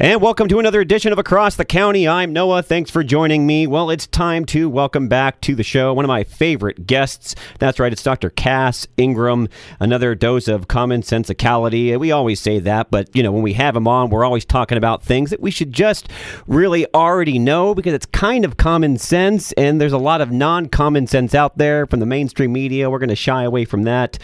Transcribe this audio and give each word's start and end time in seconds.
And 0.00 0.22
welcome 0.22 0.46
to 0.46 0.60
another 0.60 0.80
edition 0.80 1.10
of 1.12 1.18
Across 1.18 1.56
the 1.56 1.64
County. 1.64 2.06
I'm 2.06 2.32
Noah. 2.32 2.62
Thanks 2.62 2.88
for 2.88 3.02
joining 3.02 3.48
me. 3.48 3.66
Well, 3.66 3.90
it's 3.90 4.06
time 4.06 4.44
to 4.44 4.70
welcome 4.70 5.08
back 5.08 5.40
to 5.40 5.56
the 5.56 5.64
show 5.64 5.92
one 5.92 6.04
of 6.04 6.08
my 6.08 6.22
favorite 6.22 6.86
guests. 6.86 7.34
That's 7.58 7.80
right, 7.80 7.92
it's 7.92 8.04
Dr. 8.04 8.30
Cass 8.30 8.86
Ingram. 8.96 9.48
Another 9.80 10.14
dose 10.14 10.46
of 10.46 10.68
common 10.68 11.02
sensicality. 11.02 11.98
We 11.98 12.12
always 12.12 12.38
say 12.38 12.60
that, 12.60 12.92
but 12.92 13.10
you 13.12 13.24
know, 13.24 13.32
when 13.32 13.42
we 13.42 13.54
have 13.54 13.74
him 13.74 13.88
on, 13.88 14.08
we're 14.08 14.24
always 14.24 14.44
talking 14.44 14.78
about 14.78 15.02
things 15.02 15.30
that 15.30 15.40
we 15.40 15.50
should 15.50 15.72
just 15.72 16.08
really 16.46 16.86
already 16.94 17.40
know 17.40 17.74
because 17.74 17.92
it's 17.92 18.06
kind 18.06 18.44
of 18.44 18.56
common 18.56 18.98
sense, 18.98 19.50
and 19.54 19.80
there's 19.80 19.92
a 19.92 19.98
lot 19.98 20.20
of 20.20 20.30
non-common 20.30 21.08
sense 21.08 21.34
out 21.34 21.58
there 21.58 21.88
from 21.88 21.98
the 21.98 22.06
mainstream 22.06 22.52
media. 22.52 22.88
We're 22.88 23.00
going 23.00 23.08
to 23.08 23.16
shy 23.16 23.42
away 23.42 23.64
from 23.64 23.82
that, 23.82 24.16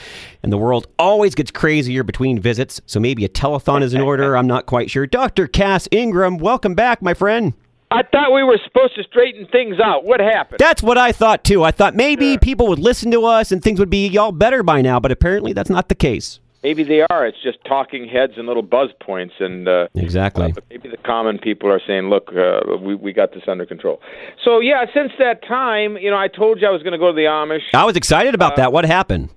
and 0.45 0.53
the 0.53 0.59
world 0.59 0.87
always 1.01 1.35
gets 1.35 1.51
crazier 1.51 2.05
between 2.05 2.39
visits. 2.39 2.81
So 2.87 3.01
maybe 3.01 3.25
a 3.25 3.29
telethon 3.29 3.83
is 3.83 3.93
in 3.93 4.01
order. 4.01 4.37
I'm 4.37 4.47
not 4.47 4.67
quite 4.67 4.89
sure. 4.89 5.05
Dr. 5.09 5.49
Cass 5.49 5.64
Ingram, 5.91 6.39
welcome 6.39 6.75
back, 6.75 7.01
my 7.03 7.15
friend. 7.15 7.55
I 7.91 8.03
thought 8.03 8.33
we 8.33 8.43
were 8.43 8.59
supposed 8.65 8.95
to 8.97 9.05
straighten 9.05 9.47
things 9.47 9.77
out. 9.79 10.05
What 10.05 10.21
happened? 10.21 10.59
That's 10.59 10.83
what 10.83 10.99
I 10.99 11.13
thought 11.13 11.45
too. 11.45 11.63
I 11.63 11.71
thought 11.71 11.95
maybe 11.95 12.39
people 12.39 12.67
would 12.69 12.79
listen 12.79 13.11
to 13.13 13.25
us 13.25 13.53
and 13.53 13.63
things 13.63 13.79
would 13.79 13.91
be 13.91 14.17
all 14.19 14.33
better 14.33 14.63
by 14.63 14.83
now, 14.83 14.99
but 15.01 15.13
apparently 15.13 15.53
that's 15.53 15.71
not 15.71 15.89
the 15.89 15.95
case. 15.95 16.41
Maybe 16.65 16.83
they 16.83 17.03
are. 17.11 17.27
It's 17.27 17.43
just 17.43 17.59
talking 17.67 18.09
heads 18.09 18.33
and 18.39 18.47
little 18.47 18.63
buzz 18.63 18.89
points, 19.01 19.35
and 19.39 19.69
uh, 19.69 19.89
Exactly. 19.95 20.47
uh, 20.47 20.55
but 20.55 20.65
maybe 20.71 20.89
the 20.89 20.97
common 20.97 21.39
people 21.39 21.71
are 21.71 21.81
saying, 21.87 22.09
"Look, 22.09 22.31
uh, 22.35 22.79
we 22.81 22.95
we 22.95 23.13
got 23.13 23.35
this 23.35 23.43
under 23.47 23.67
control." 23.67 24.01
So 24.43 24.61
yeah, 24.61 24.87
since 24.95 25.13
that 25.19 25.47
time, 25.47 25.99
you 25.99 26.11
know, 26.11 26.17
I 26.17 26.29
told 26.29 26.63
you 26.63 26.67
I 26.67 26.71
was 26.71 26.83
going 26.83 26.93
to 26.93 26.99
go 26.99 27.09
to 27.09 27.15
the 27.15 27.27
Amish. 27.27 27.61
I 27.75 27.85
was 27.85 27.97
excited 27.97 28.35
about 28.35 28.57
that. 28.57 28.73
What 28.73 28.87
happened? 28.87 29.29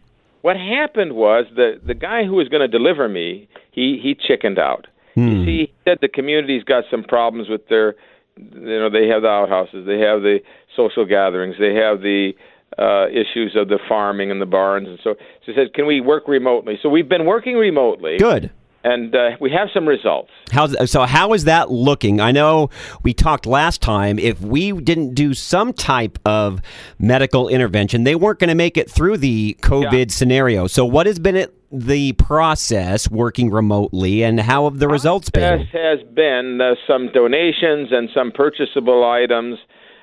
What 0.42 0.56
happened 0.56 1.14
was 1.14 1.46
the 1.54 1.82
the 1.86 1.94
guy 1.96 2.24
who 2.24 2.36
was 2.36 2.48
going 2.48 2.62
to 2.62 2.68
deliver 2.70 3.10
me, 3.10 3.50
he 3.72 4.00
he 4.02 4.16
chickened 4.16 4.58
out. 4.58 4.88
You 5.18 5.46
see, 5.46 5.58
he 5.58 5.74
said 5.84 5.98
the 6.02 6.08
community's 6.08 6.64
got 6.64 6.84
some 6.92 7.04
problems 7.04 7.50
with 7.50 7.68
their, 7.68 7.96
you 8.38 8.80
know, 8.80 8.90
they 8.90 9.08
have 9.08 9.24
the 9.24 9.30
outhouses, 9.30 9.86
they 9.86 10.00
have 10.00 10.22
the 10.22 10.40
social 10.76 11.06
gatherings, 11.06 11.56
they 11.60 11.74
have 11.74 12.02
the 12.02 12.34
uh, 12.78 13.08
issues 13.10 13.56
of 13.56 13.70
the 13.70 13.80
farming 13.88 14.30
and 14.30 14.42
the 14.42 14.46
barns, 14.46 14.88
and 14.88 15.00
so, 15.04 15.16
so 15.16 15.52
he 15.52 15.54
said, 15.56 15.74
"Can 15.74 15.88
we 15.88 16.02
work 16.02 16.28
remotely?" 16.28 16.78
So 16.84 16.90
we've 16.90 17.10
been 17.10 17.26
working 17.26 17.56
remotely, 17.56 18.18
Good. 18.18 18.52
and 18.84 19.16
uh, 19.16 19.32
we 19.40 19.52
have 19.52 19.70
some 19.74 19.88
results. 19.88 20.30
How's 20.52 20.92
so? 20.92 21.06
How 21.06 21.34
is 21.34 21.46
that 21.46 21.72
looking? 21.72 22.20
I 22.20 22.32
know 22.32 22.70
we 23.02 23.14
talked 23.14 23.48
last 23.48 23.82
time. 23.82 24.20
If 24.20 24.42
we 24.42 24.72
didn't 24.74 25.16
do 25.16 25.34
some 25.34 25.74
type 25.74 26.20
of 26.26 26.62
medical 27.00 27.48
intervention, 27.48 28.04
they 28.04 28.16
weren't 28.16 28.40
going 28.40 28.50
to 28.50 28.56
make 28.56 28.78
it 28.78 28.92
through 28.92 29.18
the 29.18 29.58
COVID 29.62 30.12
scenario. 30.12 30.68
So, 30.68 30.86
what 30.86 31.08
has 31.08 31.18
been 31.18 31.38
it, 31.38 31.57
the 31.72 32.14
process 32.14 33.10
working 33.10 33.52
remotely, 33.52 34.24
and 34.24 34.40
how 34.40 34.66
have 34.66 34.80
the 34.80 34.88
results 34.88 35.30
This 35.34 35.42
been? 35.42 35.68
has 35.68 36.00
been 36.14 36.62
uh, 36.62 36.76
some 36.88 37.12
donations 37.12 37.90
and 37.92 38.10
some 38.14 38.32
purchasable 38.32 39.04
items 39.04 39.60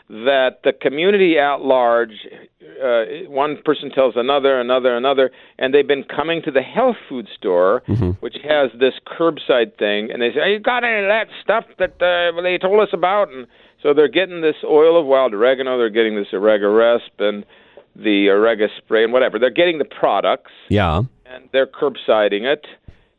that 0.09 0.59
the 0.65 0.73
community 0.73 1.39
at 1.39 1.63
large, 1.63 2.27
uh, 2.83 3.05
one 3.29 3.57
person 3.65 3.91
tells 3.91 4.15
another, 4.17 4.61
another, 4.61 4.95
another, 4.95 5.31
and 5.59 5.73
they've 5.73 5.89
been 5.89 6.05
coming 6.05 6.43
to 6.43 6.51
the 6.51 6.61
health 6.61 6.97
food 7.09 7.27
store, 7.35 7.83
which 8.21 8.37
has 8.47 8.71
this 8.79 8.93
curbside 9.07 9.79
thing, 9.79 10.11
and 10.11 10.21
they 10.21 10.31
say, 10.33 10.53
"You 10.53 10.59
got 10.61 10.85
any 10.85 11.03
of 11.05 11.09
that 11.09 11.29
stuff 11.43 11.65
that 11.79 11.95
uh, 12.03 12.39
they 12.43 12.59
told 12.59 12.81
us 12.81 12.91
about?" 12.93 13.31
And 13.31 13.47
so 13.83 13.95
they're 13.95 14.09
getting 14.09 14.43
this 14.43 14.57
oil 14.63 15.01
of 15.01 15.07
wild 15.07 15.33
oregano, 15.33 15.79
they're 15.79 15.89
getting 15.89 16.17
this 16.17 16.29
Oregaresp 16.35 17.01
and 17.19 17.45
the 17.97 18.29
Orega 18.29 18.69
spray 18.77 19.05
and 19.05 19.13
whatever. 19.13 19.39
They're 19.39 19.51
getting 19.51 19.79
the 19.79 19.85
products 19.85 20.51
Yeah. 20.69 21.03
And 21.35 21.49
they're 21.53 21.67
curbsiding 21.67 22.45
it, 22.45 22.67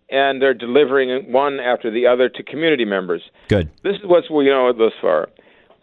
and 0.10 0.42
they're 0.42 0.54
delivering 0.54 1.10
it 1.10 1.28
one 1.28 1.60
after 1.60 1.92
the 1.92 2.08
other 2.08 2.30
to 2.30 2.44
community 2.44 2.86
members. 2.86 3.22
Good. 3.48 3.70
This 3.84 3.96
is 3.96 4.02
what 4.06 4.24
we 4.32 4.46
know 4.46 4.72
thus 4.74 4.94
far. 5.02 5.30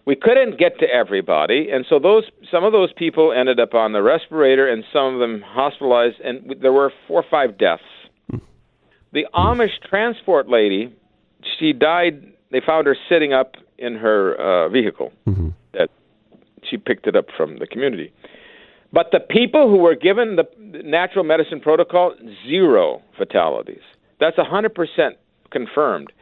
We 0.05 0.17
couldn't 0.17 0.59
get 0.59 0.81
to 0.81 0.87
everybody, 0.87 1.69
and 1.71 1.87
so 1.89 2.01
those 2.01 2.25
some 2.51 2.65
of 2.65 2.73
those 2.73 2.93
people 2.93 3.33
ended 3.33 3.61
up 3.61 3.75
on 3.75 3.93
the 3.93 4.03
respirator, 4.03 4.69
and 4.69 4.83
some 4.93 5.15
of 5.15 5.21
them 5.21 5.43
hospitalized, 5.47 6.21
and 6.25 6.57
there 6.61 6.73
were 6.73 6.93
four 7.07 7.21
or 7.21 7.27
five 7.31 7.57
deaths. 7.57 7.83
The 9.13 9.27
Amish 9.35 9.79
transport 9.89 10.49
lady, 10.49 10.93
she 11.59 11.73
died. 11.73 12.33
They 12.51 12.61
found 12.65 12.87
her 12.87 12.97
sitting 13.09 13.33
up 13.33 13.57
in 13.79 13.95
her 13.95 14.35
uh, 14.35 14.69
vehicle. 14.71 15.13
That 15.75 15.91
she 16.69 16.79
picked 16.79 17.07
it 17.07 17.15
up 17.15 17.27
from 17.37 17.59
the 17.59 17.67
community. 17.67 18.13
But 18.93 19.11
the 19.11 19.21
people 19.21 19.69
who 19.71 19.79
were 19.79 19.95
given 19.95 20.37
the 20.37 20.47
natural 20.85 21.25
medicine 21.25 21.61
protocol, 21.61 22.15
zero 22.47 23.03
fatalities. 23.17 23.83
That's 24.21 24.37
100% 24.37 25.11
confirmed. 25.51 26.13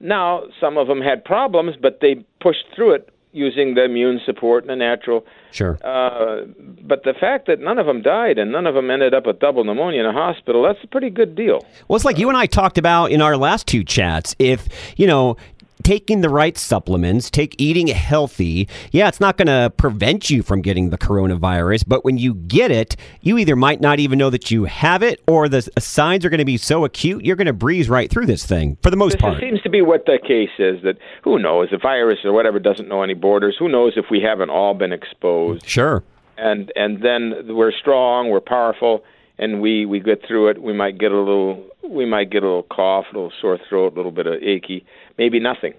Now, 0.00 0.42
some 0.60 0.76
of 0.76 0.88
them 0.88 1.00
had 1.00 1.24
problems, 1.24 1.76
but 1.80 2.00
they 2.00 2.24
pushed 2.40 2.64
through 2.74 2.94
it 2.94 3.08
using 3.32 3.74
the 3.74 3.84
immune 3.84 4.20
support 4.26 4.64
and 4.64 4.70
the 4.70 4.76
natural. 4.76 5.24
Sure. 5.52 5.78
Uh, 5.82 6.44
but 6.82 7.04
the 7.04 7.14
fact 7.18 7.46
that 7.46 7.60
none 7.60 7.78
of 7.78 7.86
them 7.86 8.02
died 8.02 8.38
and 8.38 8.52
none 8.52 8.66
of 8.66 8.74
them 8.74 8.90
ended 8.90 9.14
up 9.14 9.26
with 9.26 9.38
double 9.38 9.64
pneumonia 9.64 10.00
in 10.00 10.06
a 10.06 10.12
hospital, 10.12 10.62
that's 10.62 10.82
a 10.82 10.86
pretty 10.86 11.08
good 11.08 11.34
deal. 11.34 11.64
Well, 11.88 11.96
it's 11.96 12.04
like 12.04 12.18
you 12.18 12.28
and 12.28 12.36
I 12.36 12.46
talked 12.46 12.78
about 12.78 13.10
in 13.10 13.22
our 13.22 13.36
last 13.36 13.66
two 13.66 13.84
chats. 13.84 14.36
If, 14.38 14.68
you 14.96 15.06
know, 15.06 15.36
taking 15.82 16.20
the 16.20 16.28
right 16.28 16.56
supplements, 16.56 17.30
take 17.30 17.54
eating 17.58 17.86
healthy, 17.88 18.68
yeah, 18.90 19.08
it's 19.08 19.20
not 19.20 19.36
going 19.36 19.46
to 19.48 19.70
prevent 19.76 20.30
you 20.30 20.42
from 20.42 20.62
getting 20.62 20.90
the 20.90 20.98
coronavirus, 20.98 21.84
but 21.86 22.04
when 22.04 22.18
you 22.18 22.34
get 22.34 22.70
it, 22.70 22.96
you 23.20 23.38
either 23.38 23.56
might 23.56 23.80
not 23.80 23.98
even 23.98 24.18
know 24.18 24.30
that 24.30 24.50
you 24.50 24.64
have 24.64 25.02
it 25.02 25.20
or 25.26 25.48
the 25.48 25.58
uh, 25.76 25.80
signs 25.80 26.24
are 26.24 26.30
going 26.30 26.38
to 26.38 26.44
be 26.44 26.56
so 26.56 26.84
acute, 26.84 27.24
you're 27.24 27.36
going 27.36 27.46
to 27.46 27.52
breeze 27.52 27.88
right 27.88 28.10
through 28.10 28.26
this 28.26 28.44
thing 28.46 28.76
for 28.82 28.90
the 28.90 28.96
most 28.96 29.12
This 29.12 29.20
part. 29.20 29.40
seems 29.40 29.60
to 29.62 29.70
be 29.70 29.82
what 29.82 30.06
the 30.06 30.18
case 30.26 30.50
is. 30.58 30.82
That 30.82 30.96
who 31.22 31.38
knows? 31.38 31.68
The 31.70 31.78
virus 31.78 32.18
or 32.24 32.32
whatever 32.32 32.58
doesn't 32.58 32.88
know 32.88 33.02
any 33.02 33.14
borders. 33.14 33.56
Who 33.58 33.68
knows 33.68 33.94
if 33.96 34.06
we 34.10 34.20
haven't 34.20 34.50
all 34.50 34.74
been 34.74 34.92
exposed? 34.92 35.66
Sure. 35.66 36.02
and 36.38 36.72
and 36.76 37.02
then 37.02 37.54
we're 37.54 37.72
strong, 37.72 38.30
we're 38.30 38.40
powerful, 38.40 39.04
and 39.38 39.60
we 39.60 39.86
we 39.86 40.00
get 40.00 40.26
through 40.26 40.48
it. 40.48 40.62
We 40.62 40.72
might 40.72 40.98
get 40.98 41.12
a 41.12 41.18
little 41.18 41.64
we 41.88 42.06
might 42.06 42.30
get 42.30 42.42
a 42.42 42.46
little 42.46 42.62
cough, 42.62 43.06
a 43.12 43.14
little 43.14 43.32
sore 43.40 43.58
throat, 43.68 43.92
a 43.92 43.96
little 43.96 44.12
bit 44.12 44.26
of 44.26 44.34
achy, 44.42 44.84
maybe 45.22 45.38
nothing, 45.38 45.74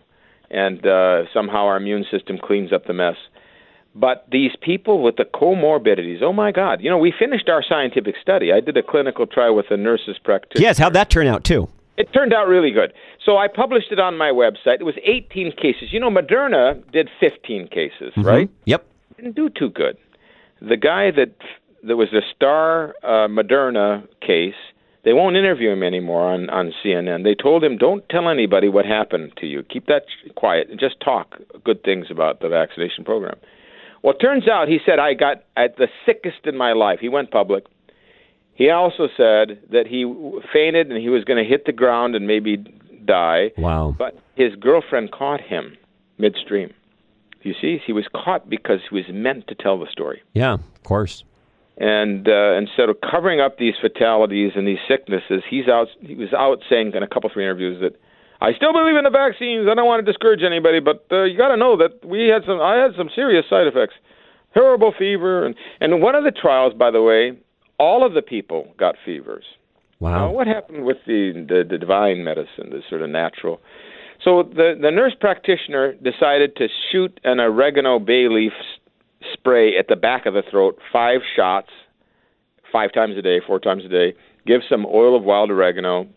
and 0.49 0.85
uh, 0.85 1.23
somehow 1.33 1.65
our 1.65 1.77
immune 1.77 2.05
system 2.09 2.37
cleans 2.37 2.71
up 2.71 2.85
the 2.85 2.93
mess. 2.93 3.17
But 3.95 4.25
these 4.31 4.51
people 4.61 5.03
with 5.03 5.17
the 5.17 5.25
comorbidities, 5.25 6.21
oh 6.21 6.33
my 6.33 6.51
God! 6.51 6.81
You 6.81 6.89
know, 6.89 6.97
we 6.97 7.13
finished 7.17 7.47
our 7.49 7.63
scientific 7.67 8.15
study. 8.21 8.51
I 8.51 8.59
did 8.59 8.75
a 8.77 8.83
clinical 8.83 9.27
trial 9.27 9.55
with 9.55 9.67
a 9.69 9.77
nurses 9.77 10.17
practitioner. 10.23 10.65
Yes, 10.67 10.77
how'd 10.77 10.93
that 10.93 11.09
turn 11.09 11.27
out 11.27 11.43
too? 11.43 11.67
It 11.95 12.11
turned 12.11 12.33
out 12.33 12.47
really 12.47 12.71
good. 12.71 12.91
So 13.23 13.37
I 13.37 13.47
published 13.47 13.91
it 13.91 13.99
on 13.99 14.17
my 14.17 14.31
website. 14.31 14.77
It 14.79 14.83
was 14.83 14.95
18 15.03 15.51
cases. 15.51 15.89
You 15.91 15.99
know, 15.99 16.09
Moderna 16.09 16.81
did 16.91 17.07
15 17.19 17.67
cases, 17.67 18.13
right? 18.17 18.49
Yep. 18.65 18.83
didn't 19.15 19.35
do 19.35 19.49
too 19.49 19.69
good. 19.69 19.95
The 20.59 20.77
guy 20.77 21.11
that 21.11 21.35
that 21.83 21.97
was 21.97 22.09
the 22.11 22.23
star 22.35 22.95
uh, 23.03 23.27
Moderna 23.27 24.07
case, 24.21 24.61
they 25.03 25.14
won't 25.14 25.36
interview 25.36 25.72
him 25.72 25.84
anymore 25.84 26.31
on 26.34 26.50
on 26.50 26.74
CNN. 26.84 27.24
They 27.24 27.36
told 27.36 27.64
him, 27.64 27.78
"Don't 27.78 28.08
tell 28.09 28.30
anybody 28.30 28.69
what 28.69 28.86
happened 28.86 29.34
to 29.38 29.46
you. 29.46 29.64
Keep 29.64 29.88
that 29.88 30.06
quiet 30.36 30.69
and 30.69 30.80
just 30.80 31.00
talk 31.00 31.40
good 31.64 31.84
things 31.84 32.08
about 32.09 32.40
the 32.40 32.50
vaccination 32.50 33.03
program." 33.03 33.38
Well, 34.02 34.14
it 34.14 34.19
turns 34.19 34.47
out 34.47 34.68
he 34.68 34.80
said 34.86 35.00
I 35.00 35.14
got 35.14 35.44
at 35.56 35.78
the 35.78 35.88
sickest 36.06 36.46
in 36.46 36.58
my 36.58 36.74
life. 36.74 37.00
He 37.00 37.09
went 37.09 37.31
public. 37.31 37.66
He 38.56 38.69
also 38.69 39.08
said 39.18 39.59
that 39.72 39.88
he 39.88 40.06
fainted 40.53 40.91
and 40.91 41.02
he 41.02 41.09
was 41.09 41.24
going 41.24 41.44
to 41.44 41.50
hit 41.50 41.66
the 41.66 41.72
ground 41.72 42.16
and 42.16 42.28
maybe 42.28 42.58
die. 43.06 43.52
Wow. 43.58 43.96
But 43.97 44.18
his 44.35 44.56
girlfriend 44.56 45.12
caught 45.12 45.41
him 45.41 45.75
midstream. 46.18 46.72
You 47.41 47.53
see, 47.59 47.81
he 47.85 47.91
was 47.91 48.06
caught 48.14 48.50
because 48.50 48.80
he 48.90 48.96
was 48.96 49.06
meant 49.09 49.47
to 49.47 49.56
tell 49.56 49.80
the 49.80 49.88
story. 49.91 50.22
Yeah, 50.34 50.53
of 50.53 50.84
course. 50.84 51.24
And 51.78 52.28
uh, 52.28 52.53
instead 52.53 52.89
of 52.89 52.97
covering 53.01 53.41
up 53.41 53.57
these 53.57 53.73
fatalities 53.81 54.51
and 54.56 54.67
these 54.67 54.78
sicknesses, 54.88 55.41
he's 55.50 55.67
out. 55.67 55.88
He 56.01 56.16
was 56.16 56.31
out 56.31 56.59
saying 56.69 56.91
in 56.94 57.01
a 57.01 57.07
couple 57.07 57.29
three 57.34 57.44
interviews 57.44 57.81
that 57.81 58.00
I 58.41 58.53
still 58.53 58.73
believe 58.73 58.95
in 58.95 59.03
the 59.06 59.09
vaccines. 59.09 59.67
I 59.69 59.73
don't 59.73 59.87
want 59.87 60.05
to 60.05 60.11
discourage 60.11 60.43
anybody, 60.43 60.79
but 60.79 61.05
uh, 61.11 61.23
you 61.23 61.37
got 61.37 61.47
to 61.49 61.58
know 61.58 61.78
that 61.78 62.05
we 62.05 62.28
had 62.28 62.43
some. 62.46 62.61
I 62.61 62.75
had 62.75 62.91
some 62.96 63.09
serious 63.16 63.46
side 63.49 63.66
effects, 63.66 63.96
horrible 64.53 64.93
fever, 64.97 65.46
and 65.46 65.55
and 65.81 66.02
one 66.02 66.14
of 66.14 66.23
the 66.23 66.31
trials, 66.31 66.73
by 66.73 66.91
the 66.91 67.02
way, 67.02 67.31
all 67.79 68.05
of 68.05 68.14
the 68.14 68.22
people 68.22 68.67
got 68.78 68.96
fevers. 69.03 69.46
Now, 69.99 70.28
Wow. 70.28 70.31
what 70.31 70.47
happened 70.47 70.84
with 70.85 70.97
the, 71.08 71.31
the 71.47 71.64
the 71.67 71.78
divine 71.78 72.23
medicine, 72.23 72.70
the 72.70 72.81
sort 72.90 73.02
of 73.02 73.09
natural? 73.09 73.61
So 74.23 74.43
the 74.43 74.78
the 74.79 74.91
nurse 74.91 75.14
practitioner 75.20 75.93
decided 75.93 76.55
to 76.58 76.67
shoot 76.91 77.20
an 77.23 77.40
oregano 77.40 77.97
bay 77.99 78.28
leaf 78.29 78.53
spray 79.31 79.78
at 79.78 79.87
the 79.87 79.96
back 79.96 80.25
of 80.25 80.34
the 80.34 80.43
throat, 80.49 80.78
five 80.91 81.22
shots, 81.35 81.70
five 82.72 82.91
times 82.93 83.17
a 83.17 83.22
day, 83.22 83.40
four 83.46 83.59
times 83.59 83.85
a 83.85 83.90
day. 83.90 84.14
Give 84.46 84.61
some 84.70 84.85
oil 84.85 85.16
of 85.16 85.23
wild 85.23 85.52
oregano, 85.52 86.08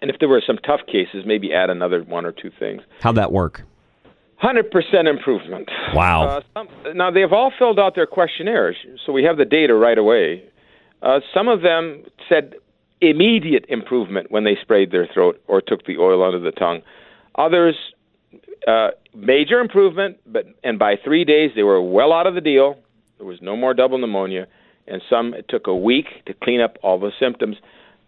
and 0.00 0.10
if 0.10 0.18
there 0.20 0.28
were 0.28 0.42
some 0.46 0.58
tough 0.58 0.80
cases, 0.86 1.24
maybe 1.26 1.52
add 1.52 1.70
another 1.70 2.02
one 2.02 2.24
or 2.24 2.32
two 2.32 2.50
things. 2.58 2.82
How'd 3.00 3.16
that 3.16 3.32
work? 3.32 3.62
Hundred 4.36 4.70
percent 4.70 5.06
improvement. 5.06 5.68
Wow. 5.94 6.24
Uh, 6.24 6.40
some, 6.54 6.68
now 6.96 7.10
they've 7.10 7.32
all 7.32 7.52
filled 7.56 7.78
out 7.78 7.94
their 7.94 8.06
questionnaires, 8.06 8.76
so 9.04 9.12
we 9.12 9.22
have 9.24 9.36
the 9.36 9.44
data 9.44 9.74
right 9.74 9.98
away. 9.98 10.42
Uh, 11.00 11.20
some 11.32 11.48
of 11.48 11.62
them 11.62 12.04
said 12.28 12.54
immediate 13.00 13.64
improvement 13.68 14.30
when 14.30 14.44
they 14.44 14.56
sprayed 14.60 14.90
their 14.92 15.08
throat 15.12 15.40
or 15.48 15.60
took 15.60 15.84
the 15.86 15.96
oil 15.98 16.22
under 16.24 16.38
the 16.38 16.52
tongue. 16.52 16.80
Others, 17.36 17.76
uh, 18.66 18.88
major 19.14 19.60
improvement, 19.60 20.18
but 20.26 20.46
and 20.62 20.78
by 20.78 20.94
three 21.02 21.24
days 21.24 21.50
they 21.54 21.62
were 21.62 21.82
well 21.82 22.12
out 22.12 22.26
of 22.26 22.34
the 22.34 22.40
deal. 22.40 22.76
There 23.18 23.26
was 23.26 23.38
no 23.40 23.56
more 23.56 23.74
double 23.74 23.98
pneumonia, 23.98 24.46
and 24.86 25.02
some 25.08 25.34
it 25.34 25.46
took 25.48 25.66
a 25.66 25.74
week 25.74 26.06
to 26.26 26.34
clean 26.34 26.60
up 26.60 26.76
all 26.82 26.98
the 26.98 27.12
symptoms. 27.18 27.56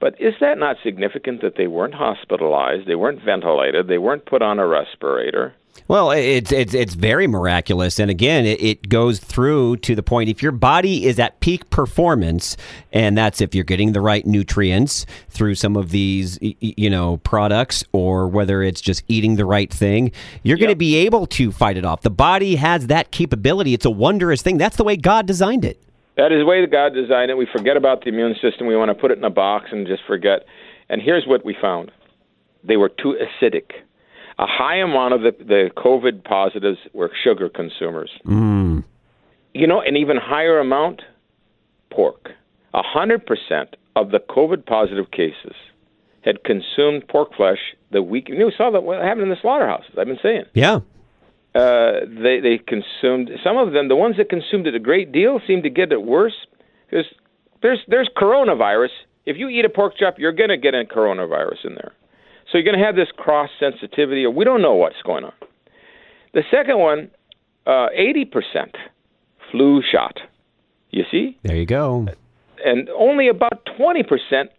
But 0.00 0.20
is 0.20 0.34
that 0.40 0.58
not 0.58 0.76
significant 0.82 1.40
that 1.42 1.54
they 1.56 1.66
weren't 1.66 1.94
hospitalized, 1.94 2.86
they 2.86 2.94
weren't 2.94 3.24
ventilated, 3.24 3.88
they 3.88 3.98
weren't 3.98 4.26
put 4.26 4.42
on 4.42 4.58
a 4.58 4.66
respirator? 4.66 5.54
Well, 5.86 6.12
it's 6.12 6.50
it's 6.50 6.72
it's 6.72 6.94
very 6.94 7.26
miraculous, 7.26 7.98
and 7.98 8.10
again, 8.10 8.46
it, 8.46 8.62
it, 8.62 8.88
goes 8.88 9.18
through 9.18 9.78
to 9.78 9.94
the 9.94 10.02
point. 10.02 10.30
If 10.30 10.42
your 10.42 10.52
body 10.52 11.04
is 11.04 11.18
at 11.18 11.40
peak 11.40 11.68
performance, 11.68 12.56
and 12.90 13.18
that's 13.18 13.42
if 13.42 13.54
you're 13.54 13.64
getting 13.64 13.92
the 13.92 14.00
right 14.00 14.24
nutrients 14.24 15.04
through 15.28 15.56
some 15.56 15.76
of 15.76 15.90
these, 15.90 16.38
you 16.40 16.88
know, 16.88 17.18
products, 17.18 17.84
or 17.92 18.28
whether 18.28 18.62
it's 18.62 18.80
just 18.80 19.04
eating 19.08 19.36
the 19.36 19.44
right 19.44 19.70
thing, 19.70 20.10
you're 20.42 20.56
yep. 20.56 20.66
going 20.66 20.72
to 20.72 20.76
be 20.76 20.96
able 20.96 21.26
to 21.26 21.52
fight 21.52 21.76
it 21.76 21.84
off. 21.84 22.00
The 22.00 22.10
body 22.10 22.56
has 22.56 22.86
that 22.86 23.10
capability. 23.10 23.74
It's 23.74 23.84
a 23.84 23.90
wondrous 23.90 24.40
thing. 24.40 24.56
That's 24.56 24.76
the 24.76 24.84
way 24.84 24.96
God 24.96 25.26
designed 25.26 25.66
it. 25.66 25.82
That 26.16 26.32
is 26.32 26.40
the 26.40 26.46
way 26.46 26.64
God 26.66 26.94
designed 26.94 27.30
it. 27.30 27.36
We 27.36 27.46
forget 27.52 27.76
about 27.76 28.04
the 28.04 28.08
immune 28.08 28.36
system. 28.40 28.66
We 28.66 28.76
want 28.76 28.88
to 28.88 28.94
put 28.94 29.10
it 29.10 29.18
in 29.18 29.24
a 29.24 29.30
box 29.30 29.66
and 29.70 29.86
just 29.86 30.02
forget. 30.06 30.46
And 30.88 31.02
here's 31.02 31.26
what 31.26 31.44
we 31.44 31.54
found: 31.60 31.90
they 32.62 32.78
were 32.78 32.88
too 32.88 33.18
acidic 33.20 33.83
a 34.38 34.46
high 34.46 34.76
amount 34.76 35.14
of 35.14 35.20
the, 35.22 35.32
the 35.44 35.70
COVID 35.76 36.24
positives 36.24 36.78
were 36.92 37.10
sugar 37.22 37.48
consumers. 37.48 38.10
Mm. 38.26 38.84
You 39.52 39.66
know, 39.66 39.80
an 39.80 39.96
even 39.96 40.16
higher 40.16 40.58
amount, 40.58 41.02
pork. 41.90 42.30
A 42.72 42.82
hundred 42.82 43.24
percent 43.24 43.76
of 43.94 44.10
the 44.10 44.18
COVID 44.18 44.66
positive 44.66 45.10
cases 45.12 45.54
had 46.22 46.42
consumed 46.42 47.06
pork 47.06 47.34
flesh 47.36 47.58
the 47.92 48.02
week. 48.02 48.28
You 48.28 48.50
saw 48.56 48.70
that 48.70 48.82
what 48.82 49.00
happened 49.02 49.22
in 49.22 49.28
the 49.28 49.36
slaughterhouses. 49.40 49.92
I've 49.96 50.06
been 50.06 50.18
saying. 50.22 50.44
Yeah. 50.54 50.80
Uh, 51.54 52.00
they 52.08 52.40
they 52.40 52.58
consumed 52.58 53.30
some 53.44 53.56
of 53.56 53.72
them. 53.72 53.86
The 53.86 53.94
ones 53.94 54.16
that 54.16 54.28
consumed 54.28 54.66
it 54.66 54.74
a 54.74 54.80
great 54.80 55.12
deal 55.12 55.40
seemed 55.46 55.62
to 55.62 55.70
get 55.70 55.92
it 55.92 56.02
worse 56.02 56.34
because 56.90 57.06
there's 57.62 57.78
there's 57.86 58.10
coronavirus. 58.16 58.88
If 59.24 59.36
you 59.36 59.48
eat 59.48 59.64
a 59.64 59.68
pork 59.68 59.94
chop, 59.96 60.18
you're 60.18 60.32
going 60.32 60.50
to 60.50 60.56
get 60.56 60.74
a 60.74 60.84
coronavirus 60.84 61.64
in 61.64 61.74
there. 61.74 61.92
So 62.54 62.58
you're 62.58 62.64
going 62.64 62.78
to 62.78 62.86
have 62.86 62.94
this 62.94 63.10
cross 63.16 63.50
sensitivity, 63.58 64.24
or 64.24 64.30
we 64.30 64.44
don't 64.44 64.62
know 64.62 64.74
what's 64.74 65.02
going 65.04 65.24
on. 65.24 65.32
The 66.34 66.44
second 66.52 66.78
one, 66.78 67.10
uh, 67.66 67.88
80% 67.98 68.76
flu 69.50 69.82
shot. 69.82 70.20
You 70.90 71.02
see? 71.10 71.36
There 71.42 71.56
you 71.56 71.66
go. 71.66 72.06
And 72.64 72.88
only 72.90 73.26
about 73.26 73.68
20% 73.76 74.04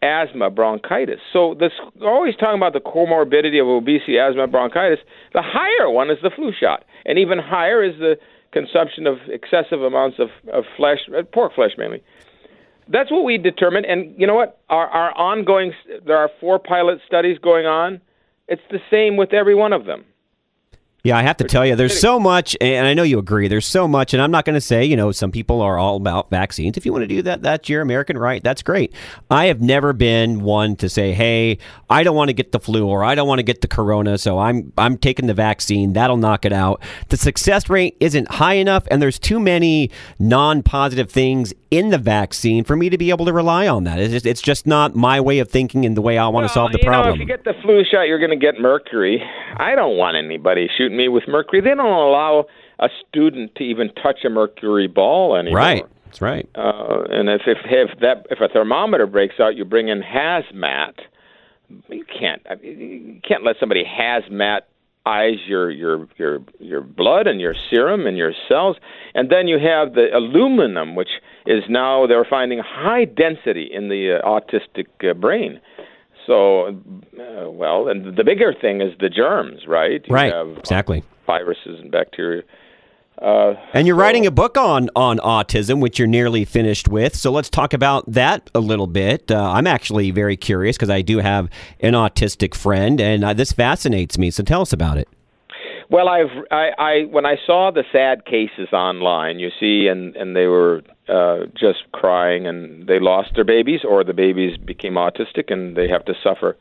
asthma 0.01 0.50
bronchitis. 0.50 1.21
So 1.31 1.56
this 1.57 1.71
always 2.01 2.36
talking 2.36 2.59
about 2.59 2.74
the 2.74 2.81
comorbidity 2.81 3.62
of 3.62 3.68
obesity, 3.69 4.18
asthma, 4.18 4.47
bronchitis. 4.47 5.00
The 5.31 5.42
higher 5.42 5.89
one 5.89 6.12
is 6.12 6.18
the 6.21 6.31
flu 6.36 6.51
shot, 6.51 6.83
and 7.06 7.18
even 7.18 7.39
higher 7.39 7.81
is 7.81 7.97
the 7.97 8.18
consumption 8.51 9.07
of 9.07 9.19
excessive 9.30 9.81
amounts 9.81 10.19
of, 10.19 10.27
of 10.51 10.65
flesh, 10.75 11.00
uh, 11.18 11.24
pork 11.24 11.56
flesh 11.56 11.71
mainly 11.77 12.03
that's 12.88 13.12
what 13.12 13.24
we 13.24 13.38
determined. 13.38 13.86
And 13.86 14.14
you 14.20 14.28
know 14.28 14.36
what? 14.36 14.60
Our, 14.70 14.88
our 14.88 15.18
ongoing, 15.18 15.74
there 16.06 16.18
are 16.18 16.30
four 16.40 16.60
pilot 16.60 17.00
studies 17.06 17.38
going 17.40 17.66
on. 17.66 18.02
It's 18.48 18.62
the 18.70 18.80
same 18.92 19.18
with 19.18 19.34
every 19.34 19.56
one 19.56 19.74
of 19.74 19.86
them. 19.86 20.06
Yeah, 21.06 21.19
I 21.19 21.22
have 21.22 21.38
to 21.38 21.44
tell 21.44 21.63
you, 21.63 21.75
there's 21.75 22.00
so 22.00 22.19
much, 22.19 22.57
and 22.60 22.88
I 22.88 22.96
know 22.96 23.04
you 23.04 23.19
agree. 23.19 23.48
There's 23.48 23.68
so 23.68 23.88
much, 23.88 24.16
and 24.16 24.24
I'm 24.24 24.31
not 24.31 24.44
going 24.44 24.56
to 24.56 24.62
say, 24.62 24.84
you 24.84 24.96
know, 24.96 25.12
some 25.12 25.31
people 25.31 25.62
are 25.62 25.78
all 25.78 25.98
about 25.98 26.31
vaccines. 26.31 26.78
If 26.78 26.86
you 26.86 26.92
want 26.92 27.04
to 27.04 27.07
do 27.07 27.22
that, 27.22 27.44
that's 27.44 27.69
your 27.69 27.84
American 27.84 28.18
right. 28.18 28.44
That's 28.44 28.63
great. 28.63 28.92
I 29.30 29.46
have 29.46 29.62
never 29.62 29.94
been 29.94 30.42
one 30.42 30.75
to 30.78 30.90
say, 30.90 31.13
"Hey, 31.13 31.60
I 31.92 32.02
don't 32.02 32.16
want 32.16 32.30
to 32.30 32.34
get 32.34 32.54
the 32.54 32.60
flu 32.60 32.88
or 32.88 33.04
I 33.04 33.13
don't 33.13 33.28
want 33.28 33.38
to 33.38 33.44
get 33.44 33.62
the 33.62 33.68
corona, 33.68 34.18
so 34.18 34.40
I'm 34.40 34.74
I'm 34.80 34.98
taking 34.98 35.28
the 35.28 35.36
vaccine. 35.36 35.94
That'll 35.94 36.18
knock 36.18 36.44
it 36.44 36.52
out." 36.52 36.81
The 37.10 37.18
success 37.18 37.69
rate 37.69 37.96
isn't 38.00 38.31
high 38.31 38.56
enough, 38.56 38.88
and 38.90 39.00
there's 39.00 39.19
too 39.19 39.40
many 39.40 39.92
non-positive 40.18 41.12
things 41.12 41.54
in 41.69 41.90
the 41.90 41.98
vaccine 42.00 42.63
for 42.63 42.75
me 42.75 42.90
to 42.90 42.98
be 42.98 43.12
able 43.12 43.25
to 43.25 43.34
rely 43.34 43.68
on 43.68 43.84
that. 43.84 44.00
It's 44.00 44.12
just, 44.12 44.25
it's 44.25 44.42
just 44.42 44.66
not 44.66 44.96
my 44.96 45.19
way 45.19 45.40
of 45.40 45.50
thinking 45.50 45.86
and 45.86 45.96
the 45.96 46.02
way 46.02 46.18
I 46.18 46.25
want 46.30 46.44
well, 46.44 46.48
to 46.48 46.54
solve 46.54 46.72
the 46.72 46.80
you 46.80 46.86
problem. 46.86 47.10
Know, 47.10 47.13
if 47.16 47.19
you 47.19 47.25
get 47.28 47.44
the 47.44 47.54
flu 47.62 47.84
shot, 47.84 48.04
you're 48.04 48.19
going 48.19 48.31
to 48.31 48.38
get 48.38 48.60
mercury. 48.60 49.22
I 49.57 49.75
don't 49.75 49.98
want 49.98 50.16
anybody 50.16 50.69
shooting 50.78 50.94
me 50.95 51.07
with 51.07 51.24
mercury. 51.27 51.62
They 51.62 51.75
don't 51.75 51.86
allow 51.86 52.45
a 52.80 52.89
student 53.07 53.56
to 53.56 53.63
even 53.63 53.89
touch 54.01 54.19
a 54.25 54.30
mercury 54.30 54.88
ball 54.88 55.36
anymore. 55.36 55.57
Right. 55.57 55.86
That's 56.06 56.21
right. 56.21 56.50
Uh, 56.56 57.03
and 57.09 57.30
if, 57.30 57.42
if 57.45 57.57
if 57.65 58.00
that 58.00 58.25
if 58.30 58.39
a 58.39 58.47
thermometer 58.47 59.07
breaks 59.07 59.36
out, 59.39 59.56
you 59.56 59.65
bring 59.65 59.89
in 59.89 60.01
hazmat. 60.01 60.94
You 61.89 62.06
can't 62.06 62.42
you 62.62 63.19
can't 63.27 63.44
let 63.44 63.56
somebody 63.59 63.83
hazmat 63.83 64.62
eyes 65.06 65.36
your 65.45 65.69
your 65.69 66.07
your 66.18 66.39
your 66.59 66.81
blood 66.81 67.27
and 67.27 67.39
your 67.39 67.53
serum 67.69 68.07
and 68.07 68.18
your 68.18 68.33
cells 68.47 68.75
and 69.13 69.30
then 69.30 69.47
you 69.47 69.59
have 69.59 69.94
the 69.94 70.07
aluminum 70.15 70.95
which 70.95 71.09
is 71.45 71.63
now 71.69 72.07
they're 72.07 72.25
finding 72.27 72.59
high 72.59 73.06
density 73.06 73.69
in 73.71 73.88
the 73.89 74.19
uh, 74.19 74.27
autistic 74.27 74.88
uh, 75.07 75.13
brain 75.13 75.59
so 76.25 76.68
uh, 76.68 77.50
well 77.50 77.88
and 77.88 78.16
the 78.16 78.24
bigger 78.24 78.54
thing 78.54 78.81
is 78.81 78.94
the 79.00 79.10
germs 79.10 79.68
right 79.68 80.06
you 80.07 80.13
right 80.13 80.33
have, 80.33 80.57
exactly 80.57 81.04
viruses 81.25 81.80
and 81.80 81.92
bacteria 81.92 82.42
uh, 83.22 83.54
and 83.74 83.88
you're 83.88 83.95
so, 83.95 84.01
writing 84.01 84.25
a 84.25 84.31
book 84.31 84.57
on 84.57 84.89
on 84.94 85.19
autism, 85.19 85.80
which 85.80 85.98
you're 85.98 86.07
nearly 86.07 86.44
finished 86.44 86.89
with. 86.89 87.16
So 87.16 87.31
let's 87.31 87.50
talk 87.50 87.74
about 87.74 88.04
that 88.12 88.50
a 88.54 88.60
little 88.60 88.88
bit. 88.88 89.31
Uh, 89.31 89.51
I'm 89.51 89.68
actually 89.68 90.12
very 90.12 90.36
curious 90.36 90.75
because 90.75 90.89
I 90.89 91.01
do 91.01 91.19
have 91.19 91.50
an 91.80 91.94
autistic 91.94 92.54
friend, 92.54 93.00
and 93.00 93.24
uh, 93.24 93.33
this 93.33 93.54
fascinates 93.54 94.18
me. 94.18 94.31
So 94.31 94.44
tell 94.44 94.62
us 94.62 94.74
about 94.74 94.98
it. 94.98 95.07
Well, 95.89 96.10
I've 96.10 96.31
I, 96.51 96.71
I 96.78 97.01
when 97.10 97.25
I 97.25 97.38
saw 97.45 97.71
the 97.71 97.83
sad 97.92 98.25
cases 98.25 98.74
online, 98.74 99.39
you 99.39 99.50
see, 99.60 99.88
and 99.88 100.13
and 100.18 100.36
they 100.36 100.48
were 100.48 100.81
uh, 101.10 101.46
just 101.56 101.92
crying, 101.92 102.48
and 102.48 102.88
they 102.88 103.00
lost 103.00 103.31
their 103.36 103.44
babies, 103.44 103.81
or 103.88 104.04
the 104.04 104.13
babies 104.13 104.57
became 104.57 104.94
autistic, 104.94 105.52
and 105.52 105.75
they 105.75 105.88
have 105.88 106.06
to 106.06 106.13
suffer. 106.24 106.57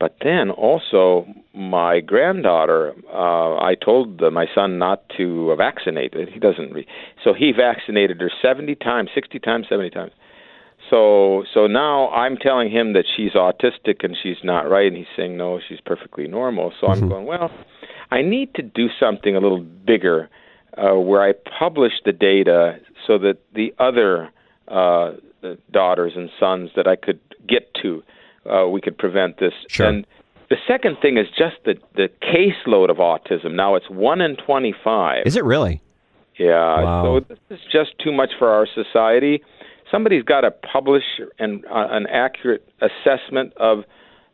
But 0.00 0.16
then 0.22 0.50
also, 0.50 1.26
my 1.54 2.00
granddaughter, 2.00 2.92
uh, 3.12 3.56
I 3.56 3.74
told 3.74 4.18
the, 4.18 4.30
my 4.30 4.46
son 4.54 4.78
not 4.78 5.02
to 5.16 5.54
vaccinate. 5.56 6.14
He 6.32 6.40
doesn't. 6.40 6.72
Re- 6.72 6.86
so 7.22 7.32
he 7.32 7.52
vaccinated 7.52 8.20
her 8.20 8.30
70 8.42 8.74
times, 8.76 9.10
60 9.14 9.38
times, 9.38 9.66
70 9.68 9.90
times. 9.90 10.12
So 10.90 11.44
so 11.54 11.66
now 11.66 12.10
I'm 12.10 12.36
telling 12.36 12.70
him 12.70 12.92
that 12.92 13.04
she's 13.16 13.32
autistic 13.32 14.04
and 14.04 14.16
she's 14.20 14.36
not 14.42 14.68
right, 14.68 14.86
and 14.86 14.96
he's 14.96 15.06
saying 15.16 15.36
no, 15.36 15.60
she's 15.66 15.80
perfectly 15.80 16.26
normal. 16.28 16.72
So 16.80 16.86
mm-hmm. 16.86 17.04
I'm 17.04 17.08
going 17.08 17.26
well. 17.26 17.50
I 18.10 18.22
need 18.22 18.54
to 18.54 18.62
do 18.62 18.88
something 19.00 19.34
a 19.34 19.40
little 19.40 19.62
bigger, 19.62 20.28
uh, 20.76 20.94
where 20.94 21.22
I 21.22 21.32
publish 21.58 21.92
the 22.04 22.12
data 22.12 22.78
so 23.06 23.18
that 23.18 23.38
the 23.54 23.74
other 23.78 24.30
uh, 24.68 25.12
daughters 25.70 26.12
and 26.16 26.30
sons 26.40 26.70
that 26.76 26.86
I 26.86 26.96
could 26.96 27.20
get 27.46 27.72
to 27.82 28.02
uh, 28.50 28.68
we 28.68 28.80
could 28.80 28.98
prevent 28.98 29.38
this. 29.38 29.52
Sure. 29.68 29.86
And 29.86 30.06
the 30.50 30.56
second 30.66 30.98
thing 31.00 31.16
is 31.16 31.26
just 31.36 31.56
the 31.64 31.76
the 31.94 32.08
caseload 32.22 32.90
of 32.90 32.98
autism. 32.98 33.54
Now 33.54 33.74
it's 33.74 33.88
one 33.88 34.20
in 34.20 34.36
twenty 34.36 34.74
five. 34.84 35.26
Is 35.26 35.36
it 35.36 35.44
really? 35.44 35.80
Yeah. 36.38 36.82
Wow. 36.82 37.20
So 37.20 37.34
this 37.48 37.58
is 37.58 37.60
just 37.72 37.98
too 38.02 38.12
much 38.12 38.30
for 38.38 38.48
our 38.48 38.66
society. 38.66 39.42
Somebody's 39.90 40.24
got 40.24 40.42
to 40.42 40.50
publish 40.50 41.04
an 41.38 41.62
uh, 41.70 41.88
an 41.90 42.06
accurate 42.06 42.68
assessment 42.80 43.52
of 43.56 43.84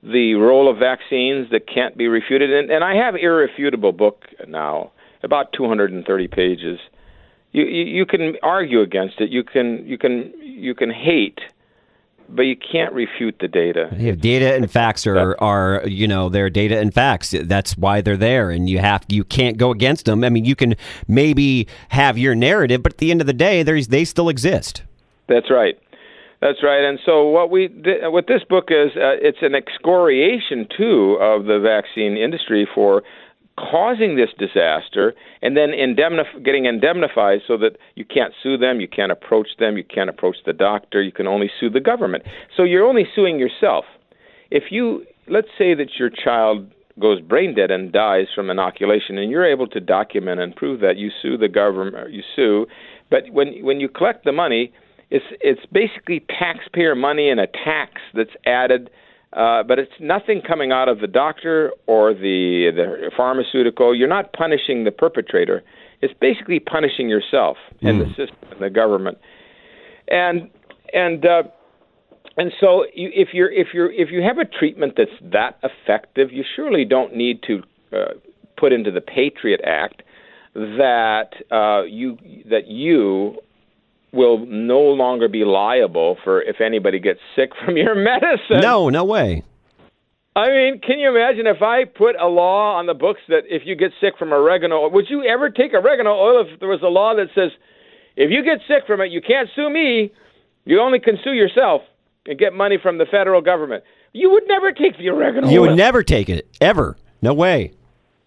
the 0.03 0.35
role 0.35 0.71
of 0.71 0.79
vaccines 0.79 1.51
that 1.51 1.69
can't 1.73 1.97
be 1.97 2.09
refuted. 2.09 2.51
And, 2.51 2.71
and 2.71 2.83
I 2.83 2.95
have 2.95 3.17
irrefutable 3.17 3.93
book 3.93 4.25
now, 4.49 4.93
about 5.23 5.53
230 5.53 6.27
pages. 6.29 6.81
You, 7.53 7.65
you 7.65 7.85
you 7.85 8.07
can 8.07 8.37
argue 8.43 8.81
against 8.81 9.21
it. 9.21 9.31
You 9.31 9.43
can 9.43 9.87
you 9.87 9.99
can 9.99 10.33
you 10.41 10.75
can 10.75 10.91
hate 10.91 11.41
but 12.33 12.43
you 12.43 12.57
can't 12.57 12.93
refute 12.93 13.37
the 13.41 13.49
data. 13.49 13.89
Data 14.19 14.55
and 14.55 14.71
facts 14.71 15.07
are, 15.07 15.37
are 15.41 15.83
you 15.87 16.07
know 16.07 16.29
they're 16.29 16.51
data 16.51 16.79
and 16.79 16.93
facts. 16.93 17.35
That's 17.43 17.77
why 17.77 18.01
they're 18.01 18.17
there, 18.17 18.51
and 18.51 18.69
you 18.69 18.79
have 18.79 19.05
you 19.09 19.25
can't 19.25 19.57
go 19.57 19.71
against 19.71 20.05
them. 20.05 20.25
I 20.25 20.29
mean, 20.29 20.45
you 20.45 20.57
can 20.57 20.77
maybe 21.09 21.67
have 21.91 22.19
your 22.19 22.35
narrative, 22.35 22.83
but 22.83 22.95
at 22.95 22.99
the 22.99 23.11
end 23.11 23.21
of 23.21 23.27
the 23.27 23.33
day, 23.33 23.63
there's 23.63 23.89
they 23.89 24.05
still 24.05 24.29
exist. 24.29 24.83
That's 25.29 25.51
right. 25.51 25.79
That's 26.41 26.63
right. 26.63 26.83
And 26.83 26.99
so 27.05 27.29
what 27.29 27.51
we 27.51 27.69
what 28.05 28.27
this 28.27 28.43
book 28.49 28.69
is, 28.71 28.91
uh, 28.97 29.21
it's 29.21 29.43
an 29.43 29.55
excoriation 29.55 30.67
too 30.77 31.19
of 31.21 31.45
the 31.45 31.59
vaccine 31.59 32.17
industry 32.17 32.67
for 32.75 33.03
causing 33.71 34.17
this 34.17 34.31
disaster 34.39 35.15
and 35.43 35.57
then 35.57 35.71
indemnif- 35.71 36.45
getting 36.45 36.65
indemnified 36.65 37.41
so 37.47 37.57
that 37.59 37.77
you 37.95 38.05
can't 38.05 38.33
sue 38.43 38.57
them, 38.57 38.81
you 38.81 38.89
can't 38.89 39.13
approach 39.13 39.49
them, 39.59 39.77
you 39.77 39.85
can't 39.85 40.11
approach 40.11 40.37
the 40.47 40.53
doctor, 40.53 41.03
you 41.03 41.13
can 41.13 41.27
only 41.27 41.51
sue 41.61 41.71
the 41.71 41.81
government. 41.81 42.25
So 42.57 42.65
you're 42.65 42.87
only 42.87 43.07
suing 43.15 43.39
yourself. 43.39 43.85
If 44.51 44.65
you, 44.71 45.05
let's 45.29 45.49
say 45.59 45.75
that 45.75 45.99
your 45.99 46.11
child 46.11 46.71
goes 46.99 47.21
brain 47.21 47.55
dead 47.55 47.71
and 47.71 47.93
dies 47.93 48.27
from 48.35 48.51
inoculation 48.51 49.19
and 49.19 49.31
you're 49.31 49.47
able 49.47 49.67
to 49.69 49.81
document 49.81 50.41
and 50.41 50.55
prove 50.55 50.81
that 50.81 50.97
you 50.97 51.11
sue 51.23 51.37
the 51.37 51.49
government, 51.49 52.13
you 52.13 52.23
sue, 52.35 52.67
but 53.11 53.25
when 53.31 53.65
when 53.65 53.81
you 53.81 53.89
collect 53.89 54.25
the 54.25 54.33
money, 54.33 54.73
it's 55.11 55.25
it's 55.41 55.61
basically 55.73 56.25
taxpayer 56.39 56.95
money 56.95 57.29
and 57.29 57.41
a 57.41 57.47
tax 57.47 58.01
that's 58.15 58.31
added 58.47 58.91
Uh, 59.33 59.63
but 59.63 59.79
it's 59.79 59.93
nothing 60.01 60.43
coming 60.47 60.73
out 60.73 60.89
of 60.89 60.99
the 61.01 61.07
doctor 61.07 61.73
or 61.87 62.13
the 62.13 62.71
the 62.75 63.11
pharmaceutical. 63.17 63.95
You're 63.95 64.09
not 64.09 64.33
punishing 64.33 64.85
the 64.85 64.91
perpetrator. 64.91 65.63
It's 66.03 66.15
basically 66.21 66.59
punishing 66.59 67.09
yourself 67.09 67.57
and 67.83 68.01
the 68.01 68.07
system 68.09 68.37
and 68.51 68.61
the 68.61 68.71
government. 68.71 69.19
And 70.09 70.51
and 70.93 71.25
uh, 71.25 71.43
and 72.37 72.53
so 72.61 72.87
you, 72.95 73.11
if 73.15 73.29
you're 73.33 73.53
if 73.53 73.69
you're 73.73 73.93
if 73.93 74.11
you 74.11 74.23
have 74.23 74.39
a 74.39 74.45
treatment 74.45 74.95
that's 74.97 75.11
that 75.33 75.59
effective, 75.63 76.33
you 76.33 76.43
surely 76.57 76.85
don't 76.85 77.15
need 77.15 77.43
to 77.45 77.63
uh, 77.93 78.15
put 78.57 78.73
into 78.73 78.91
the 78.91 79.01
Patriot 79.01 79.61
Act 79.65 80.03
that 80.55 81.31
uh, 81.53 81.83
you 81.83 82.19
that 82.49 82.67
you 82.67 83.37
will 84.13 84.45
no 84.47 84.81
longer 84.81 85.29
be 85.29 85.45
liable 85.45 86.17
for 86.25 86.43
if 86.43 86.61
anybody 86.61 86.99
gets 86.99 87.21
sick 87.37 87.51
from 87.65 87.77
your 87.77 87.95
medicine. 87.95 88.61
No, 88.61 88.89
no 88.89 89.05
way. 89.05 89.43
I 90.37 90.49
mean, 90.49 90.81
can 90.81 90.99
you 91.01 91.11
imagine 91.11 91.47
if 91.47 91.61
I 91.61 91.85
put 91.85 92.15
a 92.21 92.27
law 92.29 92.77
on 92.79 92.87
the 92.87 92.95
books 92.95 93.21
that 93.29 93.43
if 93.49 93.63
you 93.67 93.75
get 93.75 93.91
sick 94.01 94.15
from 94.19 94.33
oregano, 94.33 94.89
would 94.89 95.07
you 95.11 95.25
ever 95.25 95.51
take 95.51 95.75
oregano 95.75 96.11
oil 96.11 96.45
if 96.47 96.61
there 96.61 96.69
was 96.69 96.83
a 96.83 96.89
law 96.89 97.15
that 97.17 97.29
says 97.35 97.51
if 98.17 98.31
you 98.31 98.45
get 98.45 98.59
sick 98.69 98.87
from 98.87 99.01
it, 99.01 99.11
you 99.11 99.21
can't 99.21 99.49
sue 99.57 99.69
me, 99.69 100.13
you 100.65 100.81
only 100.81 101.01
can 101.01 101.17
sue 101.25 101.33
yourself 101.33 101.83
and 102.27 102.39
get 102.39 102.53
money 102.55 102.79
from 102.81 102.99
the 102.99 103.07
federal 103.11 103.41
government? 103.41 103.83
You 104.13 104.31
would 104.31 104.45
never 104.47 104.73
take 104.73 104.99
the 104.99 105.09
oregano 105.09 105.49
You 105.49 105.63
oil. 105.63 105.69
would 105.69 105.77
never 105.77 106.03
take 106.05 106.29
it 106.29 106.49
ever. 106.61 106.97
No 107.23 107.35
way. 107.35 107.73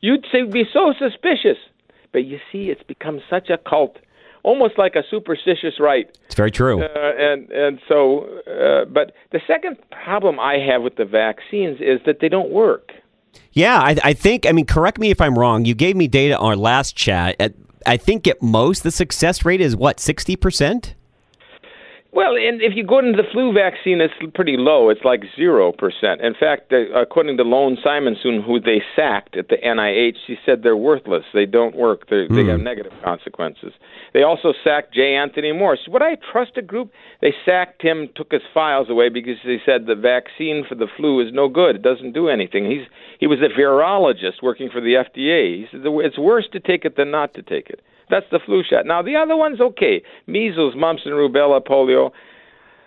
You'd 0.01 0.25
say, 0.31 0.43
be 0.43 0.65
so 0.73 0.93
suspicious. 0.99 1.57
But 2.11 2.25
you 2.25 2.37
see, 2.51 2.65
it's 2.69 2.83
become 2.83 3.21
such 3.29 3.49
a 3.49 3.57
cult, 3.57 3.97
almost 4.43 4.77
like 4.77 4.95
a 4.95 5.03
superstitious 5.09 5.79
rite. 5.79 6.17
It's 6.25 6.35
very 6.35 6.51
true. 6.51 6.81
Uh, 6.81 6.87
and 7.17 7.49
and 7.51 7.79
so, 7.87 8.25
uh, 8.47 8.85
but 8.85 9.13
the 9.31 9.41
second 9.47 9.77
problem 9.91 10.39
I 10.39 10.57
have 10.59 10.83
with 10.83 10.95
the 10.95 11.05
vaccines 11.05 11.79
is 11.79 11.99
that 12.05 12.19
they 12.19 12.29
don't 12.29 12.51
work. 12.51 12.91
Yeah, 13.53 13.79
I, 13.79 13.97
I 14.03 14.13
think. 14.13 14.45
I 14.45 14.51
mean, 14.51 14.65
correct 14.65 14.99
me 14.99 15.09
if 15.09 15.19
I'm 15.19 15.37
wrong. 15.37 15.65
You 15.65 15.73
gave 15.73 15.95
me 15.95 16.07
data 16.07 16.37
on 16.37 16.45
our 16.45 16.55
last 16.55 16.95
chat. 16.95 17.35
At, 17.39 17.53
I 17.85 17.97
think 17.97 18.27
at 18.27 18.41
most 18.41 18.83
the 18.83 18.91
success 18.91 19.43
rate 19.43 19.61
is 19.61 19.75
what 19.75 19.99
sixty 19.99 20.35
percent. 20.35 20.95
Well, 22.13 22.37
and 22.37 22.61
if 22.61 22.73
you 22.75 22.85
go 22.85 22.99
into 22.99 23.17
the 23.17 23.27
flu 23.31 23.51
vaccine, 23.51 23.99
it's 23.99 24.13
pretty 24.35 24.55
low. 24.55 24.89
It's 24.89 25.03
like 25.03 25.23
zero 25.35 25.71
percent. 25.71 26.21
In 26.21 26.35
fact, 26.39 26.71
uh, 26.71 26.93
according 26.93 27.37
to 27.37 27.43
Lone 27.43 27.75
Simonsen, 27.83 28.45
who 28.45 28.59
they 28.59 28.83
sacked 28.95 29.35
at 29.35 29.47
the 29.47 29.57
NIH, 29.57 30.17
she 30.27 30.37
said 30.45 30.61
they're 30.61 30.77
worthless. 30.77 31.23
They 31.33 31.47
don't 31.47 31.75
work. 31.75 32.07
They're, 32.07 32.27
They 32.29 32.45
have 32.45 32.59
negative 32.59 32.93
consequences. 33.03 33.73
They 34.13 34.21
also 34.21 34.53
sacked 34.63 34.93
J. 34.93 35.15
Anthony 35.15 35.51
Morris. 35.53 35.79
Would 35.87 36.03
I 36.03 36.17
trust 36.31 36.51
a 36.55 36.61
group? 36.61 36.91
They 37.21 37.33
sacked 37.47 37.81
him, 37.81 38.09
took 38.15 38.31
his 38.31 38.43
files 38.53 38.91
away 38.91 39.09
because 39.09 39.37
they 39.43 39.59
said 39.65 39.87
the 39.87 39.95
vaccine 39.95 40.65
for 40.69 40.75
the 40.75 40.87
flu 40.95 41.19
is 41.19 41.33
no 41.33 41.49
good. 41.49 41.77
It 41.77 41.81
doesn't 41.81 42.13
do 42.13 42.29
anything. 42.29 42.69
He's 42.69 42.85
he 43.19 43.25
was 43.25 43.39
a 43.39 43.49
virologist 43.59 44.43
working 44.43 44.69
for 44.69 44.81
the 44.81 45.01
FDA. 45.01 45.61
He 45.61 45.65
said 45.71 45.81
it's 45.83 46.19
worse 46.19 46.47
to 46.53 46.59
take 46.59 46.85
it 46.85 46.95
than 46.95 47.09
not 47.09 47.33
to 47.33 47.41
take 47.41 47.71
it. 47.71 47.81
That's 48.09 48.25
the 48.31 48.39
flu 48.45 48.63
shot. 48.67 48.85
Now 48.85 49.01
the 49.01 49.15
other 49.15 49.35
one's 49.35 49.61
okay: 49.61 50.03
measles, 50.27 50.75
mumps, 50.75 51.03
and 51.05 51.13
rubella, 51.13 51.61
polio. 51.65 52.11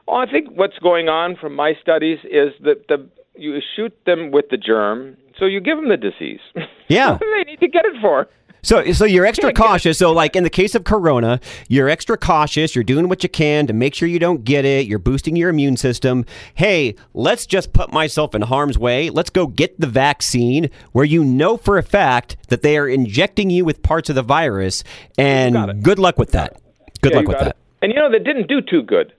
Well, 0.06 0.18
I 0.18 0.30
think 0.30 0.48
what's 0.50 0.78
going 0.78 1.08
on 1.08 1.36
from 1.36 1.54
my 1.54 1.74
studies 1.80 2.18
is 2.24 2.52
that 2.62 2.86
the 2.88 3.08
you 3.36 3.58
shoot 3.74 3.92
them 4.06 4.30
with 4.30 4.46
the 4.50 4.56
germ, 4.56 5.16
so 5.38 5.44
you 5.44 5.60
give 5.60 5.76
them 5.76 5.88
the 5.88 5.96
disease. 5.96 6.40
Yeah. 6.88 7.18
they 7.20 7.42
need 7.50 7.58
to 7.58 7.66
get 7.66 7.84
it 7.84 8.00
for? 8.00 8.28
So, 8.66 8.90
so 8.90 9.04
you're 9.04 9.24
extra 9.24 9.52
Can't 9.52 9.56
get 9.56 9.64
it. 9.64 9.68
cautious. 9.68 9.98
So, 9.98 10.10
like 10.12 10.34
in 10.34 10.42
the 10.42 10.50
case 10.50 10.74
of 10.74 10.82
Corona, 10.82 11.38
you're 11.68 11.88
extra 11.88 12.16
cautious. 12.18 12.74
You're 12.74 12.82
doing 12.82 13.08
what 13.08 13.22
you 13.22 13.28
can 13.28 13.68
to 13.68 13.72
make 13.72 13.94
sure 13.94 14.08
you 14.08 14.18
don't 14.18 14.42
get 14.42 14.64
it. 14.64 14.86
You're 14.88 14.98
boosting 14.98 15.36
your 15.36 15.50
immune 15.50 15.76
system. 15.76 16.24
Hey, 16.54 16.96
let's 17.14 17.46
just 17.46 17.72
put 17.72 17.92
myself 17.92 18.34
in 18.34 18.42
harm's 18.42 18.76
way. 18.76 19.08
Let's 19.08 19.30
go 19.30 19.46
get 19.46 19.78
the 19.80 19.86
vaccine 19.86 20.68
where 20.90 21.04
you 21.04 21.24
know 21.24 21.56
for 21.56 21.78
a 21.78 21.82
fact 21.84 22.36
that 22.48 22.62
they 22.62 22.76
are 22.76 22.88
injecting 22.88 23.50
you 23.50 23.64
with 23.64 23.84
parts 23.84 24.08
of 24.08 24.16
the 24.16 24.22
virus. 24.24 24.82
And 25.16 25.80
good 25.84 26.00
luck 26.00 26.18
with 26.18 26.32
that. 26.32 26.60
Good 27.02 27.12
Yeah, 27.12 27.18
luck 27.18 27.28
with 27.28 27.38
that. 27.38 27.48
it. 27.50 27.56
And 27.82 27.92
you 27.92 28.00
know 28.00 28.10
that 28.10 28.24
didn't 28.24 28.48
do 28.48 28.60
too 28.60 28.82
good. 28.82 29.12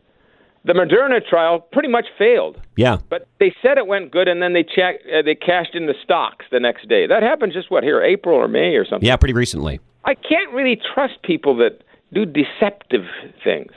The 0.67 0.73
Moderna 0.73 1.25
trial 1.25 1.61
pretty 1.61 1.87
much 1.87 2.07
failed. 2.17 2.61
Yeah. 2.75 2.97
But 3.09 3.25
they 3.39 3.55
said 3.61 3.77
it 3.77 3.87
went 3.87 4.11
good, 4.11 4.27
and 4.27 4.41
then 4.41 4.51
they 4.51 4.63
check, 4.63 4.95
uh, 5.07 5.21
they 5.21 5.33
cashed 5.33 5.75
in 5.75 5.85
the 5.85 5.93
stocks 6.03 6.45
the 6.51 6.59
next 6.59 6.89
day. 6.89 7.07
That 7.07 7.23
happened 7.23 7.53
just 7.53 7.71
what 7.71 7.85
here, 7.85 8.01
April 8.03 8.35
or 8.35 8.49
May 8.49 8.75
or 8.75 8.85
something. 8.85 9.07
Yeah, 9.07 9.15
pretty 9.15 9.33
recently. 9.33 9.79
I 10.03 10.13
can't 10.13 10.51
really 10.51 10.79
trust 10.93 11.21
people 11.23 11.55
that 11.57 11.83
do 12.13 12.25
deceptive 12.25 13.05
things. 13.45 13.71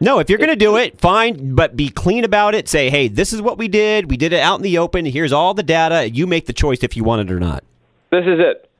No, 0.00 0.18
if 0.18 0.30
you're 0.30 0.38
going 0.38 0.48
to 0.50 0.56
do 0.56 0.76
it, 0.76 0.98
fine, 0.98 1.54
but 1.54 1.76
be 1.76 1.90
clean 1.90 2.24
about 2.24 2.54
it. 2.54 2.66
Say, 2.66 2.88
hey, 2.88 3.08
this 3.08 3.34
is 3.34 3.42
what 3.42 3.58
we 3.58 3.68
did. 3.68 4.10
We 4.10 4.16
did 4.16 4.32
it 4.32 4.40
out 4.40 4.56
in 4.56 4.62
the 4.62 4.78
open. 4.78 5.04
Here's 5.04 5.32
all 5.32 5.52
the 5.52 5.62
data. 5.62 6.10
You 6.10 6.26
make 6.26 6.46
the 6.46 6.52
choice 6.54 6.82
if 6.82 6.96
you 6.96 7.04
want 7.04 7.28
it 7.28 7.32
or 7.32 7.40
not. 7.40 7.62
This 8.10 8.24
is 8.24 8.38
it. 8.38 8.70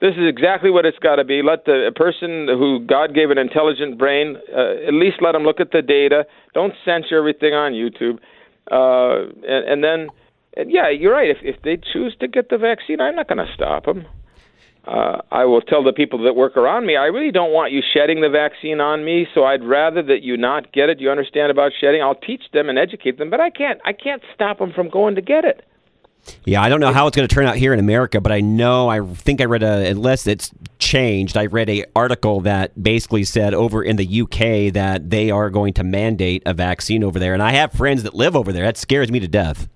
This 0.00 0.14
is 0.14 0.28
exactly 0.28 0.70
what 0.70 0.86
it's 0.86 0.98
got 0.98 1.16
to 1.16 1.24
be. 1.24 1.42
Let 1.42 1.64
the 1.64 1.90
person 1.94 2.46
who 2.46 2.78
God 2.86 3.14
gave 3.14 3.30
an 3.30 3.38
intelligent 3.38 3.98
brain, 3.98 4.36
uh, 4.54 4.86
at 4.86 4.94
least 4.94 5.16
let 5.20 5.32
them 5.32 5.42
look 5.42 5.58
at 5.58 5.72
the 5.72 5.82
data. 5.82 6.24
Don't 6.54 6.72
censor 6.84 7.16
everything 7.16 7.52
on 7.52 7.72
YouTube. 7.72 8.18
Uh, 8.70 9.32
and, 9.46 9.68
and 9.68 9.84
then, 9.84 10.08
and 10.56 10.70
yeah, 10.70 10.88
you're 10.88 11.12
right. 11.12 11.28
If 11.28 11.38
if 11.42 11.60
they 11.62 11.78
choose 11.92 12.14
to 12.20 12.28
get 12.28 12.48
the 12.48 12.58
vaccine, 12.58 13.00
I'm 13.00 13.16
not 13.16 13.26
going 13.26 13.44
to 13.44 13.52
stop 13.54 13.86
them. 13.86 14.06
Uh, 14.84 15.20
I 15.30 15.44
will 15.44 15.60
tell 15.60 15.82
the 15.82 15.92
people 15.92 16.22
that 16.24 16.34
work 16.34 16.56
around 16.56 16.86
me, 16.86 16.96
I 16.96 17.06
really 17.06 17.30
don't 17.30 17.52
want 17.52 17.72
you 17.72 17.82
shedding 17.92 18.22
the 18.22 18.30
vaccine 18.30 18.80
on 18.80 19.04
me, 19.04 19.26
so 19.34 19.44
I'd 19.44 19.62
rather 19.62 20.02
that 20.04 20.22
you 20.22 20.36
not 20.38 20.72
get 20.72 20.88
it. 20.88 20.98
You 20.98 21.10
understand 21.10 21.50
about 21.50 21.72
shedding? 21.78 22.00
I'll 22.00 22.14
teach 22.14 22.44
them 22.54 22.70
and 22.70 22.78
educate 22.78 23.18
them, 23.18 23.28
but 23.28 23.40
I 23.40 23.50
can't. 23.50 23.80
I 23.84 23.92
can't 23.92 24.22
stop 24.34 24.60
them 24.60 24.72
from 24.72 24.88
going 24.88 25.16
to 25.16 25.20
get 25.20 25.44
it. 25.44 25.66
Yeah, 26.44 26.60
I 26.62 26.68
don't 26.68 26.80
know 26.80 26.92
how 26.92 27.06
it's 27.06 27.16
going 27.16 27.26
to 27.26 27.34
turn 27.34 27.46
out 27.46 27.56
here 27.56 27.72
in 27.72 27.78
America, 27.80 28.20
but 28.20 28.32
I 28.32 28.40
know 28.40 28.88
I 28.88 29.00
think 29.00 29.40
I 29.40 29.44
read 29.44 29.62
a 29.62 29.88
unless 29.90 30.26
it's 30.26 30.50
changed. 30.78 31.36
I 31.36 31.46
read 31.46 31.70
a 31.70 31.84
article 31.96 32.40
that 32.42 32.80
basically 32.82 33.24
said 33.24 33.54
over 33.54 33.82
in 33.82 33.96
the 33.96 34.20
UK 34.22 34.72
that 34.74 35.08
they 35.10 35.30
are 35.30 35.48
going 35.48 35.72
to 35.74 35.84
mandate 35.84 36.42
a 36.44 36.52
vaccine 36.52 37.02
over 37.02 37.18
there, 37.18 37.32
and 37.32 37.42
I 37.42 37.52
have 37.52 37.72
friends 37.72 38.02
that 38.02 38.14
live 38.14 38.36
over 38.36 38.52
there. 38.52 38.64
That 38.64 38.76
scares 38.76 39.10
me 39.10 39.20
to 39.20 39.28
death. 39.28 39.68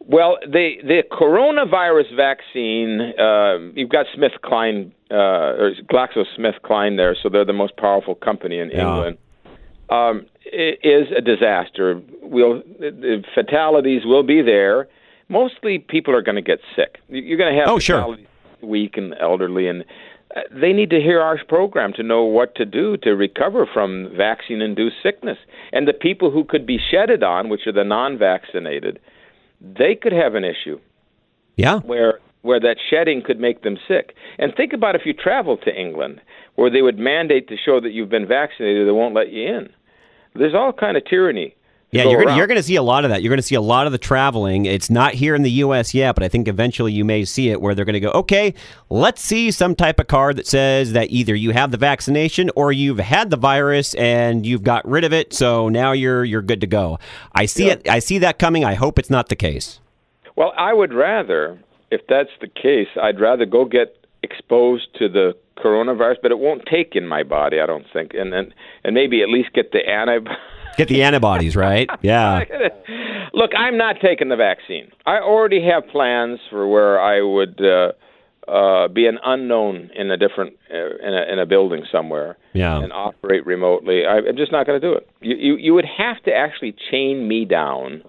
Well, 0.00 0.38
the 0.42 0.76
the 0.82 1.02
coronavirus 1.12 2.16
vaccine, 2.16 3.00
uh, 3.18 3.70
you've 3.78 3.90
got 3.90 4.06
SmithKline 4.16 4.90
uh, 5.10 5.14
or 5.14 5.72
GlaxoSmithKline 5.92 6.96
there, 6.96 7.14
so 7.22 7.28
they're 7.28 7.44
the 7.44 7.52
most 7.52 7.76
powerful 7.76 8.14
company 8.14 8.58
in 8.58 8.70
Yeah. 8.70 8.88
England. 8.88 9.18
Um, 9.90 10.26
i- 10.46 10.78
is 10.82 11.08
a 11.16 11.20
disaster. 11.20 12.00
We'll 12.22 12.62
the 12.78 13.22
fatalities 13.34 14.04
will 14.04 14.22
be 14.22 14.40
there. 14.42 14.88
Mostly, 15.30 15.78
people 15.78 16.14
are 16.14 16.22
going 16.22 16.34
to 16.36 16.42
get 16.42 16.58
sick. 16.76 16.98
You- 17.08 17.22
You're 17.22 17.38
going 17.38 17.54
to 17.54 17.58
have 17.60 17.68
Oh, 17.70 17.78
sure. 17.78 18.18
weak 18.60 18.96
and 18.98 19.14
elderly, 19.20 19.68
and 19.68 19.84
uh, 20.36 20.40
they 20.52 20.72
need 20.72 20.90
to 20.90 21.00
hear 21.00 21.20
our 21.20 21.38
program 21.48 21.92
to 21.94 22.02
know 22.02 22.24
what 22.24 22.54
to 22.56 22.64
do 22.66 22.96
to 22.98 23.10
recover 23.16 23.64
from 23.72 24.10
vaccine-induced 24.16 24.96
sickness. 25.02 25.38
And 25.72 25.86
the 25.88 25.92
people 25.92 26.30
who 26.30 26.44
could 26.44 26.66
be 26.66 26.78
shedded 26.90 27.22
on, 27.22 27.48
which 27.48 27.66
are 27.66 27.72
the 27.72 27.84
non-vaccinated, 27.84 28.98
they 29.60 29.94
could 29.94 30.12
have 30.12 30.34
an 30.34 30.44
issue 30.44 30.78
Yeah, 31.56 31.78
where 31.80 32.18
where 32.42 32.58
that 32.60 32.78
shedding 32.88 33.20
could 33.22 33.38
make 33.38 33.62
them 33.62 33.76
sick. 33.86 34.14
And 34.38 34.54
think 34.54 34.72
about 34.72 34.94
if 34.94 35.02
you 35.04 35.12
travel 35.12 35.58
to 35.58 35.74
England, 35.78 36.22
where 36.54 36.70
they 36.70 36.80
would 36.80 36.98
mandate 36.98 37.48
to 37.48 37.56
show 37.58 37.80
that 37.80 37.90
you've 37.92 38.08
been 38.08 38.26
vaccinated, 38.26 38.86
they 38.88 38.92
won't 38.92 39.14
let 39.14 39.30
you 39.30 39.46
in. 39.46 39.68
There's 40.34 40.54
all 40.54 40.72
kind 40.72 40.96
of 40.96 41.04
tyranny. 41.04 41.54
Yeah, 41.92 42.04
go 42.04 42.10
you're 42.10 42.24
gonna, 42.24 42.36
you're 42.36 42.46
going 42.46 42.56
to 42.56 42.62
see 42.62 42.76
a 42.76 42.82
lot 42.82 43.04
of 43.04 43.10
that. 43.10 43.22
You're 43.22 43.30
going 43.30 43.38
to 43.38 43.42
see 43.46 43.54
a 43.56 43.60
lot 43.60 43.86
of 43.86 43.92
the 43.92 43.98
traveling. 43.98 44.64
It's 44.66 44.90
not 44.90 45.14
here 45.14 45.34
in 45.34 45.42
the 45.42 45.50
U.S. 45.50 45.92
yet, 45.92 46.14
but 46.14 46.22
I 46.22 46.28
think 46.28 46.46
eventually 46.46 46.92
you 46.92 47.04
may 47.04 47.24
see 47.24 47.50
it 47.50 47.60
where 47.60 47.74
they're 47.74 47.84
going 47.84 47.94
to 47.94 48.00
go, 48.00 48.10
okay, 48.12 48.54
let's 48.88 49.20
see 49.22 49.50
some 49.50 49.74
type 49.74 49.98
of 49.98 50.06
card 50.06 50.36
that 50.36 50.46
says 50.46 50.92
that 50.92 51.10
either 51.10 51.34
you 51.34 51.50
have 51.50 51.70
the 51.72 51.76
vaccination 51.76 52.50
or 52.54 52.70
you've 52.72 52.98
had 53.00 53.30
the 53.30 53.36
virus 53.36 53.94
and 53.94 54.46
you've 54.46 54.62
got 54.62 54.86
rid 54.86 55.04
of 55.04 55.12
it, 55.12 55.32
so 55.32 55.68
now 55.68 55.92
you're 55.92 56.24
you're 56.24 56.42
good 56.42 56.60
to 56.60 56.66
go. 56.66 56.98
I 57.32 57.46
see 57.46 57.66
Yeah. 57.66 57.72
it. 57.74 57.88
I 57.88 57.98
see 57.98 58.18
that 58.18 58.38
coming. 58.38 58.64
I 58.64 58.74
hope 58.74 58.98
it's 58.98 59.10
not 59.10 59.28
the 59.28 59.36
case. 59.36 59.80
Well, 60.36 60.52
I 60.56 60.72
would 60.72 60.92
rather, 60.94 61.58
if 61.90 62.02
that's 62.08 62.30
the 62.40 62.48
case, 62.48 62.88
I'd 63.02 63.18
rather 63.20 63.46
go 63.46 63.64
get 63.64 63.96
exposed 64.22 64.86
to 64.98 65.08
the 65.08 65.34
coronavirus, 65.58 66.16
but 66.22 66.30
it 66.30 66.38
won't 66.38 66.62
take 66.70 66.94
in 66.94 67.06
my 67.06 67.22
body, 67.22 67.60
I 67.60 67.66
don't 67.66 67.84
think, 67.92 68.14
and 68.14 68.32
and, 68.32 68.54
and 68.84 68.94
maybe 68.94 69.22
at 69.22 69.28
least 69.28 69.52
get 69.54 69.72
the 69.72 69.86
antibodies. 69.88 70.38
Get 70.76 70.88
the 70.88 71.02
antibodies, 71.02 71.56
right? 71.56 71.88
Yeah. 72.02 72.44
Look, 73.32 73.50
I'm 73.56 73.76
not 73.76 73.96
taking 74.02 74.28
the 74.28 74.36
vaccine. 74.36 74.90
I 75.06 75.18
already 75.18 75.64
have 75.64 75.86
plans 75.88 76.40
for 76.50 76.66
where 76.66 77.00
I 77.00 77.20
would 77.22 77.60
uh, 77.64 77.92
uh, 78.50 78.88
be 78.88 79.06
an 79.06 79.18
unknown 79.24 79.90
in 79.94 80.10
a 80.10 80.16
different 80.16 80.54
uh, 80.72 80.76
in, 81.06 81.14
a, 81.14 81.32
in 81.32 81.38
a 81.38 81.46
building 81.46 81.84
somewhere 81.92 82.36
Yeah. 82.54 82.82
and 82.82 82.92
operate 82.92 83.46
remotely. 83.46 84.04
I, 84.06 84.16
I'm 84.18 84.36
just 84.36 84.50
not 84.50 84.66
going 84.66 84.80
to 84.80 84.86
do 84.86 84.92
it. 84.94 85.08
You, 85.20 85.36
you 85.36 85.56
you 85.56 85.74
would 85.74 85.84
have 85.84 86.20
to 86.24 86.32
actually 86.34 86.74
chain 86.90 87.28
me 87.28 87.44
down 87.44 88.02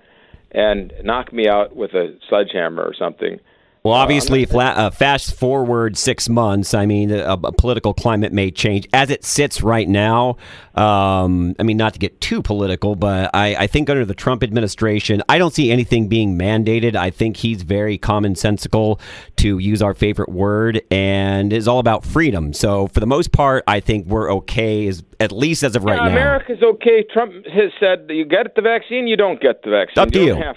and 0.51 0.91
knock 1.03 1.31
me 1.31 1.47
out 1.47 1.75
with 1.75 1.91
a 1.93 2.17
sledgehammer 2.27 2.81
or 2.83 2.93
something 2.97 3.39
Well, 3.83 3.95
obviously, 3.95 4.45
fla- 4.45 4.65
uh, 4.65 4.89
fast 4.91 5.33
forward 5.33 5.97
six 5.97 6.29
months. 6.29 6.75
I 6.75 6.85
mean, 6.85 7.09
a, 7.09 7.33
a, 7.33 7.51
political 7.51 7.95
climate 7.95 8.31
may 8.31 8.51
change 8.51 8.87
as 8.93 9.09
it 9.09 9.25
sits 9.25 9.63
right 9.63 9.89
now. 9.89 10.37
Um, 10.75 11.55
I 11.57 11.63
mean, 11.63 11.77
not 11.77 11.93
to 11.93 11.99
get 11.99 12.21
too 12.21 12.43
political, 12.43 12.95
but 12.95 13.31
I, 13.33 13.55
I, 13.55 13.67
think 13.67 13.89
under 13.89 14.05
the 14.05 14.13
Trump 14.13 14.43
administration, 14.43 15.23
I 15.27 15.39
don't 15.39 15.51
see 15.51 15.71
anything 15.71 16.07
being 16.07 16.37
mandated. 16.37 16.95
I 16.95 17.09
think 17.09 17.37
he's 17.37 17.63
very 17.63 17.97
commonsensical, 17.97 18.99
to 19.37 19.57
use 19.57 19.81
our 19.81 19.95
favorite 19.95 20.29
word, 20.29 20.83
and 20.91 21.51
is 21.51 21.67
all 21.67 21.79
about 21.79 22.05
freedom. 22.05 22.53
So, 22.53 22.85
for 22.89 22.99
the 22.99 23.07
most 23.07 23.31
part, 23.31 23.63
I 23.65 23.79
think 23.79 24.05
we're 24.05 24.31
okay, 24.31 24.87
as, 24.89 25.03
at 25.19 25.31
least 25.31 25.63
as 25.63 25.75
of 25.75 25.83
right 25.83 25.97
yeah, 25.97 26.05
now. 26.05 26.11
America's 26.11 26.61
okay. 26.61 27.03
Trump 27.11 27.33
has 27.47 27.71
said 27.79 28.05
you 28.09 28.25
get 28.25 28.53
the 28.55 28.61
vaccine, 28.61 29.07
you 29.07 29.17
don't 29.17 29.41
get 29.41 29.63
the 29.63 29.71
vaccine. 29.71 30.03
Up 30.03 30.11
to 30.11 30.19
you. 30.19 30.37
you. 30.37 30.53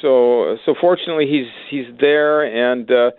So, 0.00 0.56
so 0.64 0.74
fortunately, 0.80 1.26
he's 1.26 1.48
he's 1.70 1.86
there 2.00 2.42
and. 2.42 2.90
Uh, 2.90 3.10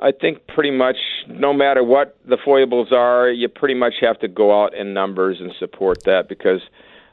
I 0.00 0.12
think 0.12 0.46
pretty 0.46 0.70
much 0.70 0.96
no 1.26 1.52
matter 1.52 1.82
what 1.82 2.16
the 2.24 2.38
foibles 2.44 2.92
are, 2.92 3.28
you 3.28 3.48
pretty 3.48 3.74
much 3.74 3.94
have 4.00 4.20
to 4.20 4.28
go 4.28 4.62
out 4.62 4.74
in 4.74 4.94
numbers 4.94 5.38
and 5.40 5.52
support 5.58 6.04
that 6.04 6.28
because 6.28 6.60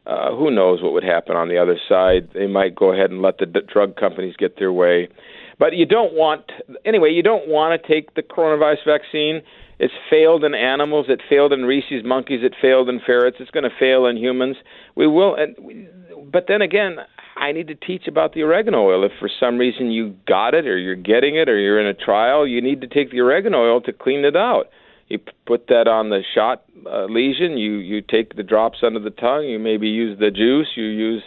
uh, 0.06 0.36
who 0.36 0.52
knows 0.52 0.84
what 0.84 0.94
would 0.94 1.04
happen 1.04 1.36
on 1.36 1.50
the 1.50 1.58
other 1.58 1.78
side. 1.90 2.30
They 2.34 2.48
might 2.48 2.76
go 2.76 2.94
ahead 2.94 3.10
and 3.10 3.22
let 3.22 3.40
the 3.40 3.48
d- 3.48 3.62
drug 3.72 3.96
companies 3.96 4.36
get 4.38 4.60
their 4.60 4.72
way. 4.72 5.10
But 5.58 5.74
you 5.74 5.86
don't 5.86 6.14
want, 6.14 6.52
anyway, 6.86 7.12
you 7.12 7.24
don't 7.24 7.48
want 7.48 7.82
to 7.82 7.88
take 7.88 8.14
the 8.14 8.22
coronavirus 8.22 8.86
vaccine. 8.86 9.42
It's 9.80 9.94
failed 10.10 10.44
in 10.44 10.54
animals. 10.54 11.08
It 11.10 11.22
failed 11.28 11.54
in 11.54 11.66
rhesus 11.66 12.04
monkeys. 12.04 12.42
It 12.44 12.54
failed 12.62 12.88
in 12.88 13.00
ferrets. 13.06 13.38
It's 13.40 13.52
going 13.52 13.64
to 13.64 13.76
fail 13.80 14.06
in 14.06 14.18
humans. 14.18 14.58
We 14.96 15.08
will, 15.08 15.36
and 15.36 15.56
we, 15.60 15.88
but 16.32 16.46
then 16.48 16.62
again, 16.62 16.98
I 17.36 17.52
need 17.52 17.68
to 17.68 17.76
teach 17.76 18.08
about 18.08 18.34
the 18.34 18.44
oregano 18.44 18.86
oil. 18.86 19.04
If 19.04 19.12
for 19.20 19.30
some 19.40 19.58
reason 19.58 19.92
you 19.92 20.16
got 20.28 20.54
it 20.54 20.66
or 20.66 20.78
you're 20.78 20.96
getting 20.96 21.36
it 21.36 21.50
or 21.50 21.58
you're 21.58 21.80
in 21.80 21.88
a 21.88 21.94
trial, 21.94 22.48
you 22.48 22.62
need 22.62 22.82
to 22.82 22.88
take 22.88 23.12
the 23.12 23.20
oregano 23.20 23.60
oil 23.60 23.82
to 23.82 23.94
clean 23.94 24.24
it 24.24 24.36
out. 24.36 24.70
You 25.08 25.20
put 25.46 25.68
that 25.68 25.88
on 25.88 26.10
the 26.10 26.22
shot 26.34 26.64
uh, 26.86 27.06
lesion. 27.06 27.58
You 27.58 27.74
you 27.74 28.02
take 28.02 28.36
the 28.36 28.44
drops 28.44 28.80
under 28.82 29.00
the 29.00 29.12
tongue. 29.12 29.46
You 29.46 29.60
maybe 29.60 29.88
use 29.88 30.18
the 30.18 30.32
juice. 30.32 30.70
You 30.76 30.86
use 30.86 31.24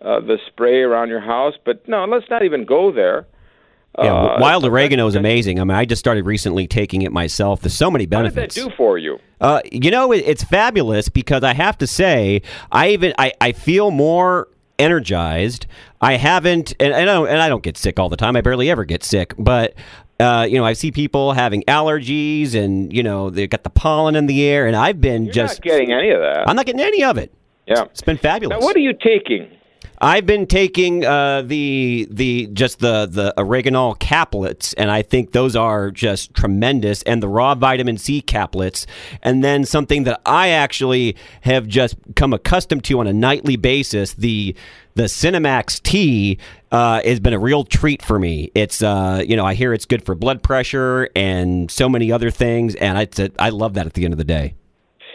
uh, 0.00 0.20
the 0.20 0.38
spray 0.48 0.80
around 0.80 1.10
your 1.10 1.20
house. 1.20 1.54
But 1.64 1.88
no, 1.88 2.04
let's 2.06 2.28
not 2.28 2.42
even 2.42 2.64
go 2.64 2.92
there. 2.92 3.26
Yeah, 3.98 4.12
uh, 4.12 4.38
wild 4.40 4.64
oregano 4.64 5.06
is 5.06 5.14
amazing. 5.14 5.60
I 5.60 5.64
mean, 5.64 5.76
I 5.76 5.84
just 5.84 6.00
started 6.00 6.26
recently 6.26 6.66
taking 6.66 7.02
it 7.02 7.12
myself. 7.12 7.60
There's 7.60 7.74
so 7.74 7.90
many 7.90 8.06
benefits. 8.06 8.36
What 8.36 8.48
does 8.48 8.64
that 8.64 8.70
do 8.70 8.76
for 8.76 8.98
you? 8.98 9.18
Uh, 9.40 9.60
you 9.70 9.90
know, 9.90 10.10
it, 10.12 10.24
it's 10.26 10.42
fabulous 10.42 11.08
because 11.08 11.44
I 11.44 11.54
have 11.54 11.78
to 11.78 11.86
say, 11.86 12.42
I 12.72 12.88
even 12.90 13.14
I, 13.18 13.32
I 13.40 13.52
feel 13.52 13.90
more 13.90 14.48
energized. 14.78 15.66
I 16.00 16.16
haven't, 16.16 16.74
and, 16.80 16.92
and 16.92 17.08
I 17.08 17.14
don't, 17.14 17.28
and 17.28 17.40
I 17.40 17.48
don't 17.48 17.62
get 17.62 17.76
sick 17.76 17.98
all 18.00 18.08
the 18.08 18.16
time. 18.16 18.34
I 18.36 18.40
barely 18.40 18.70
ever 18.70 18.84
get 18.84 19.04
sick, 19.04 19.34
but. 19.38 19.74
Uh, 20.20 20.46
you 20.48 20.56
know, 20.56 20.64
I 20.64 20.74
see 20.74 20.92
people 20.92 21.32
having 21.32 21.64
allergies, 21.64 22.54
and 22.54 22.92
you 22.92 23.02
know 23.02 23.30
they've 23.30 23.50
got 23.50 23.64
the 23.64 23.68
pollen 23.68 24.14
in 24.14 24.26
the 24.26 24.44
air, 24.44 24.68
and 24.68 24.76
I've 24.76 25.00
been 25.00 25.24
You're 25.24 25.34
just 25.34 25.58
not 25.58 25.64
getting 25.64 25.92
any 25.92 26.10
of 26.10 26.20
that. 26.20 26.48
I'm 26.48 26.54
not 26.54 26.66
getting 26.66 26.80
any 26.80 27.02
of 27.02 27.18
it. 27.18 27.34
Yeah, 27.66 27.82
it's 27.86 28.00
been 28.00 28.16
fabulous. 28.16 28.60
Now, 28.60 28.64
what 28.64 28.76
are 28.76 28.80
you 28.80 28.92
taking? 28.92 29.50
I've 30.04 30.26
been 30.26 30.46
taking 30.46 31.02
uh, 31.02 31.40
the 31.40 32.06
the 32.10 32.48
just 32.52 32.80
the 32.80 33.06
the 33.06 33.32
oregano 33.40 33.94
caplets, 33.94 34.74
and 34.76 34.90
I 34.90 35.00
think 35.00 35.32
those 35.32 35.56
are 35.56 35.90
just 35.90 36.34
tremendous. 36.34 37.02
And 37.04 37.22
the 37.22 37.28
raw 37.28 37.54
vitamin 37.54 37.96
C 37.96 38.20
caplets, 38.20 38.84
and 39.22 39.42
then 39.42 39.64
something 39.64 40.04
that 40.04 40.20
I 40.26 40.48
actually 40.48 41.16
have 41.40 41.66
just 41.66 41.96
come 42.16 42.34
accustomed 42.34 42.84
to 42.84 43.00
on 43.00 43.06
a 43.06 43.14
nightly 43.14 43.56
basis 43.56 44.12
the 44.12 44.54
the 44.94 45.04
Cinemax 45.04 45.82
T 45.82 46.36
uh, 46.70 47.00
has 47.02 47.18
been 47.18 47.32
a 47.32 47.38
real 47.38 47.64
treat 47.64 48.02
for 48.02 48.18
me. 48.18 48.50
It's 48.54 48.82
uh, 48.82 49.24
you 49.26 49.36
know 49.36 49.46
I 49.46 49.54
hear 49.54 49.72
it's 49.72 49.86
good 49.86 50.04
for 50.04 50.14
blood 50.14 50.42
pressure 50.42 51.08
and 51.16 51.70
so 51.70 51.88
many 51.88 52.12
other 52.12 52.30
things, 52.30 52.74
and 52.74 52.98
I 52.98 53.08
I 53.38 53.48
love 53.48 53.72
that 53.72 53.86
at 53.86 53.94
the 53.94 54.04
end 54.04 54.12
of 54.12 54.18
the 54.18 54.24
day. 54.24 54.54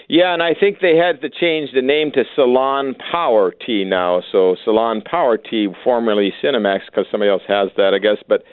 Yeah, 0.10 0.34
and 0.34 0.42
I 0.42 0.56
think 0.56 0.80
they 0.82 0.98
had 0.98 1.22
to 1.22 1.30
change 1.30 1.72
the 1.72 1.84
name 1.84 2.12
to 2.14 2.24
Salon 2.34 2.96
Power 2.96 3.52
Tea 3.52 3.84
now. 3.86 4.24
So 4.32 4.56
Salon 4.64 5.02
Power 5.02 5.38
Tea, 5.38 5.68
formerly 5.84 6.34
Cinemax, 6.44 6.88
because 6.88 7.06
somebody 7.12 7.30
else 7.30 7.44
has 7.48 7.70
that, 7.78 7.94
I 7.94 8.00
guess. 8.00 8.18
But 8.28 8.44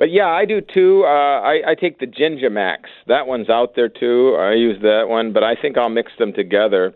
but 0.00 0.10
yeah, 0.10 0.26
I 0.26 0.44
do 0.44 0.60
too. 0.60 1.04
Uh, 1.06 1.40
I, 1.40 1.62
I 1.68 1.74
take 1.76 2.00
the 2.00 2.06
Ginger 2.06 2.50
Max. 2.50 2.90
That 3.06 3.28
one's 3.28 3.48
out 3.48 3.76
there 3.76 3.88
too. 3.88 4.36
I 4.40 4.54
use 4.54 4.82
that 4.82 5.04
one, 5.08 5.32
but 5.32 5.44
I 5.44 5.54
think 5.54 5.78
I'll 5.78 5.88
mix 5.88 6.10
them 6.18 6.32
together, 6.32 6.92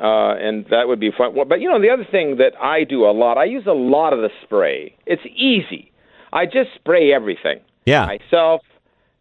uh, 0.00 0.34
and 0.34 0.66
that 0.70 0.88
would 0.88 0.98
be 0.98 1.12
fun. 1.16 1.36
Well, 1.36 1.44
but 1.44 1.60
you 1.60 1.70
know, 1.70 1.80
the 1.80 1.90
other 1.90 2.06
thing 2.10 2.38
that 2.38 2.60
I 2.60 2.82
do 2.82 3.04
a 3.04 3.12
lot, 3.12 3.38
I 3.38 3.44
use 3.44 3.64
a 3.68 3.72
lot 3.72 4.12
of 4.12 4.18
the 4.18 4.30
spray. 4.42 4.92
It's 5.06 5.22
easy. 5.36 5.92
I 6.32 6.46
just 6.46 6.70
spray 6.74 7.12
everything. 7.12 7.60
Yeah. 7.84 8.06
Myself, 8.06 8.62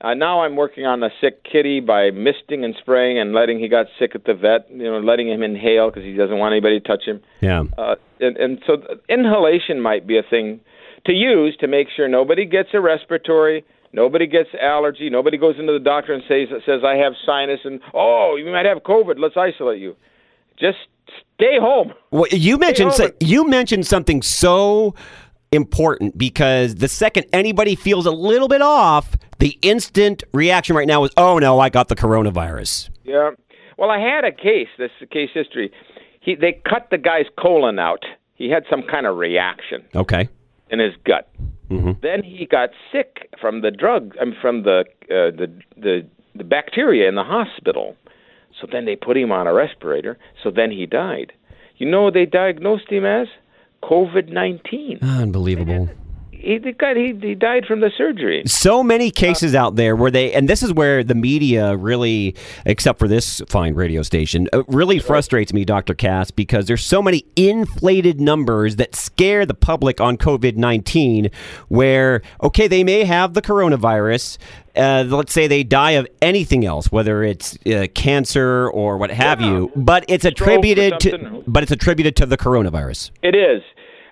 uh, 0.02 0.14
now 0.14 0.42
I'm 0.42 0.56
working 0.56 0.86
on 0.86 1.02
a 1.04 1.10
sick 1.22 1.44
kitty 1.44 1.80
by 1.80 2.12
misting 2.12 2.66
and 2.66 2.76
spraying 2.80 3.18
and 3.18 3.34
letting. 3.34 3.60
He 3.60 3.70
got 3.70 3.88
sick 3.98 4.12
at 4.14 4.26
the 4.26 4.34
vet, 4.34 4.70
you 4.70 4.84
know, 4.84 5.00
letting 5.00 5.30
him 5.30 5.42
inhale 5.42 5.90
because 5.90 6.04
he 6.04 6.14
doesn't 6.14 6.38
want 6.38 6.52
anybody 6.52 6.80
to 6.80 6.88
touch 6.88 7.04
him. 7.06 7.22
Yeah. 7.42 7.64
Uh, 7.78 7.96
and, 8.20 8.36
and 8.38 8.62
so 8.68 8.78
inhalation 9.08 9.80
might 9.80 10.06
be 10.06 10.18
a 10.18 10.24
thing 10.24 10.60
to 11.06 11.14
use 11.14 11.56
to 11.62 11.68
make 11.68 11.88
sure 11.96 12.08
nobody 12.08 12.46
gets 12.46 12.70
a 12.74 12.82
respiratory, 12.82 13.64
nobody 13.94 14.28
gets 14.28 14.50
allergy, 14.62 15.10
nobody 15.10 15.38
goes 15.38 15.56
into 15.58 15.72
the 15.72 15.80
doctor 15.80 16.14
and 16.14 16.24
says 16.28 16.50
says 16.66 16.82
I 16.86 16.96
have 16.96 17.14
sinus 17.26 17.62
and 17.64 17.80
oh 17.94 18.36
you 18.36 18.52
might 18.52 18.66
have 18.66 18.80
COVID. 18.80 19.18
Let's 19.18 19.38
isolate 19.38 19.80
you. 19.80 19.96
Just 20.60 20.78
stay 21.36 21.58
home. 21.60 21.94
Well, 22.12 22.28
you 22.32 22.58
mentioned 22.58 22.94
so, 22.94 23.12
you 23.20 23.48
mentioned 23.48 23.88
something 23.88 24.22
so 24.22 24.96
important 25.52 26.18
because 26.18 26.76
the 26.76 26.88
second 26.88 27.26
anybody 27.34 27.76
feels 27.76 28.06
a 28.06 28.12
little 28.12 28.48
bit 28.48 28.62
off, 28.62 29.16
the 29.40 29.58
instant 29.62 30.24
reaction 30.34 30.76
right 30.76 30.88
now 30.88 31.04
is, 31.04 31.12
"Oh 31.18 31.40
no, 31.40 31.60
I 31.60 31.70
got 31.70 31.88
the 31.88 31.96
coronavirus." 31.96 32.90
Yeah. 33.04 33.32
Well, 33.78 33.92
I 33.92 34.00
had 34.00 34.24
a 34.24 34.32
case. 34.32 34.70
This 34.78 34.92
case 35.12 35.30
history. 35.34 35.72
He 36.22 36.36
they 36.36 36.54
cut 36.68 36.90
the 36.92 36.98
guy's 36.98 37.26
colon 37.40 37.80
out. 37.80 38.06
He 38.36 38.50
had 38.50 38.64
some 38.70 38.84
kind 38.84 39.06
of 39.06 39.18
reaction. 39.18 39.84
Okay. 39.94 40.30
In 40.70 40.80
his 40.80 40.94
gut. 41.06 41.30
Mm-hmm. 41.70 41.94
Then 42.02 42.24
he 42.24 42.46
got 42.46 42.70
sick 42.92 43.30
from 43.40 43.62
the 43.62 43.72
drug. 43.72 44.16
Mean, 44.16 44.36
from 44.42 44.64
the 44.64 44.86
uh, 45.04 45.32
the 45.32 45.52
the 45.78 46.06
the 46.36 46.44
bacteria 46.44 47.08
in 47.08 47.16
the 47.16 47.24
hospital. 47.24 47.96
So 48.60 48.68
then 48.72 48.86
they 48.86 48.96
put 48.96 49.18
him 49.18 49.32
on 49.32 49.48
a 49.48 49.54
respirator. 49.54 50.18
So 50.42 50.50
then 50.50 50.72
he 50.72 50.86
died. 50.86 51.34
You 51.78 51.90
know 51.90 52.10
they 52.10 52.26
diagnosed 52.26 52.90
him 52.90 53.06
as? 53.06 53.28
COVID 53.84 54.30
nineteen. 54.30 55.00
Unbelievable. 55.02 55.90
He, 56.46 56.60
got, 56.60 56.96
he 56.96 57.18
he 57.20 57.34
died 57.34 57.66
from 57.66 57.80
the 57.80 57.90
surgery. 57.98 58.44
So 58.46 58.84
many 58.84 59.10
cases 59.10 59.56
uh, 59.56 59.62
out 59.62 59.78
there 59.78 59.96
where 59.96 60.12
they, 60.12 60.32
and 60.32 60.48
this 60.48 60.62
is 60.62 60.72
where 60.72 61.04
the 61.04 61.16
media 61.16 61.76
really, 61.76 62.36
except 62.68 63.00
for 63.00 63.08
this 63.08 63.42
fine 63.50 63.74
radio 63.74 64.04
station, 64.04 64.48
uh, 64.54 64.62
really 64.68 65.00
frustrates 65.00 65.54
me, 65.54 65.66
Dr. 65.66 65.96
Cass, 65.96 66.30
because 66.30 66.68
there's 66.68 66.86
so 66.86 67.02
many 67.02 67.26
inflated 67.36 68.22
numbers 68.22 68.76
that 68.76 68.96
scare 68.96 69.48
the 69.48 69.56
public 69.56 70.00
on 70.00 70.18
COVID 70.18 70.56
19. 70.56 71.32
Where, 71.70 72.22
okay, 72.44 72.68
they 72.68 72.84
may 72.84 73.06
have 73.06 73.34
the 73.34 73.42
coronavirus. 73.42 74.38
Uh, 74.76 75.04
let's 75.08 75.34
say 75.34 75.48
they 75.48 75.64
die 75.64 75.92
of 75.92 76.06
anything 76.22 76.64
else, 76.64 76.92
whether 76.92 77.24
it's 77.24 77.58
uh, 77.66 77.88
cancer 77.96 78.70
or 78.70 78.98
what 78.98 79.10
have 79.10 79.42
yeah. 79.42 79.50
you, 79.50 79.72
but 79.76 80.06
it's 80.08 80.26
attributed 80.26 81.00
to, 81.00 81.44
but 81.48 81.64
it's 81.64 81.72
attributed 81.72 82.16
to 82.18 82.28
the 82.28 82.38
coronavirus. 82.38 83.10
It 83.24 83.34
is. 83.34 83.64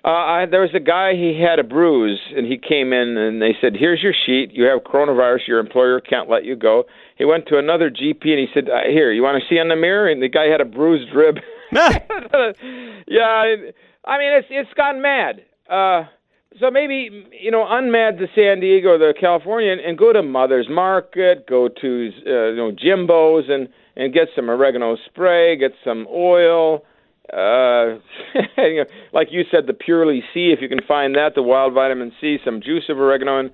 Uh, 0.04 0.10
I, 0.10 0.46
there 0.46 0.60
was 0.60 0.74
a 0.74 0.80
guy. 0.80 1.14
He 1.14 1.40
had 1.40 1.58
a 1.58 1.64
bruise, 1.64 2.20
and 2.36 2.46
he 2.46 2.58
came 2.58 2.92
in, 2.92 3.16
and 3.16 3.40
they 3.40 3.56
said, 3.58 3.74
"Here's 3.74 4.02
your 4.02 4.12
sheet. 4.12 4.52
You 4.52 4.64
have 4.64 4.80
coronavirus. 4.80 5.48
Your 5.48 5.60
employer 5.60 5.98
can't 6.00 6.28
let 6.28 6.44
you 6.44 6.56
go." 6.56 6.84
He 7.16 7.24
went 7.24 7.46
to 7.46 7.58
another 7.58 7.90
GP, 7.90 8.28
and 8.28 8.38
he 8.38 8.46
said, 8.52 8.68
uh, 8.68 8.82
"Here, 8.86 9.12
you 9.12 9.22
want 9.22 9.42
to 9.42 9.48
see 9.48 9.58
on 9.58 9.68
the 9.68 9.76
mirror?" 9.76 10.08
And 10.08 10.22
the 10.22 10.28
guy 10.28 10.46
had 10.48 10.60
a 10.60 10.66
bruised 10.66 11.14
rib. 11.14 11.38
yeah, 11.72 13.56
I 14.04 14.18
mean, 14.18 14.32
it's 14.34 14.48
it's 14.50 14.74
gone 14.74 15.00
mad. 15.00 15.42
Uh, 15.70 16.04
so 16.60 16.70
maybe 16.70 17.26
you 17.40 17.50
know, 17.50 17.64
unmad 17.64 18.18
to 18.18 18.26
San 18.34 18.60
Diego 18.60 18.90
or 18.90 18.98
the 18.98 19.14
California, 19.18 19.72
and, 19.72 19.80
and 19.80 19.96
go 19.96 20.12
to 20.12 20.22
Mother's 20.22 20.68
Market, 20.68 21.46
go 21.46 21.68
to 21.68 22.10
uh, 22.26 22.48
you 22.50 22.56
know 22.56 22.72
Jimbo's, 22.72 23.46
and 23.48 23.70
and 23.96 24.12
get 24.12 24.28
some 24.36 24.50
oregano 24.50 24.98
spray, 25.06 25.56
get 25.56 25.72
some 25.82 26.06
oil 26.12 26.84
uh, 27.32 27.98
like 29.12 29.28
you 29.30 29.44
said, 29.50 29.66
the 29.66 29.74
Purely 29.74 30.22
C, 30.32 30.52
if 30.52 30.60
you 30.60 30.68
can 30.68 30.82
find 30.86 31.14
that, 31.14 31.34
the 31.34 31.42
wild 31.42 31.72
vitamin 31.72 32.12
C, 32.20 32.38
some 32.44 32.60
juice 32.60 32.84
of 32.88 32.98
oregano, 32.98 33.38
and 33.38 33.50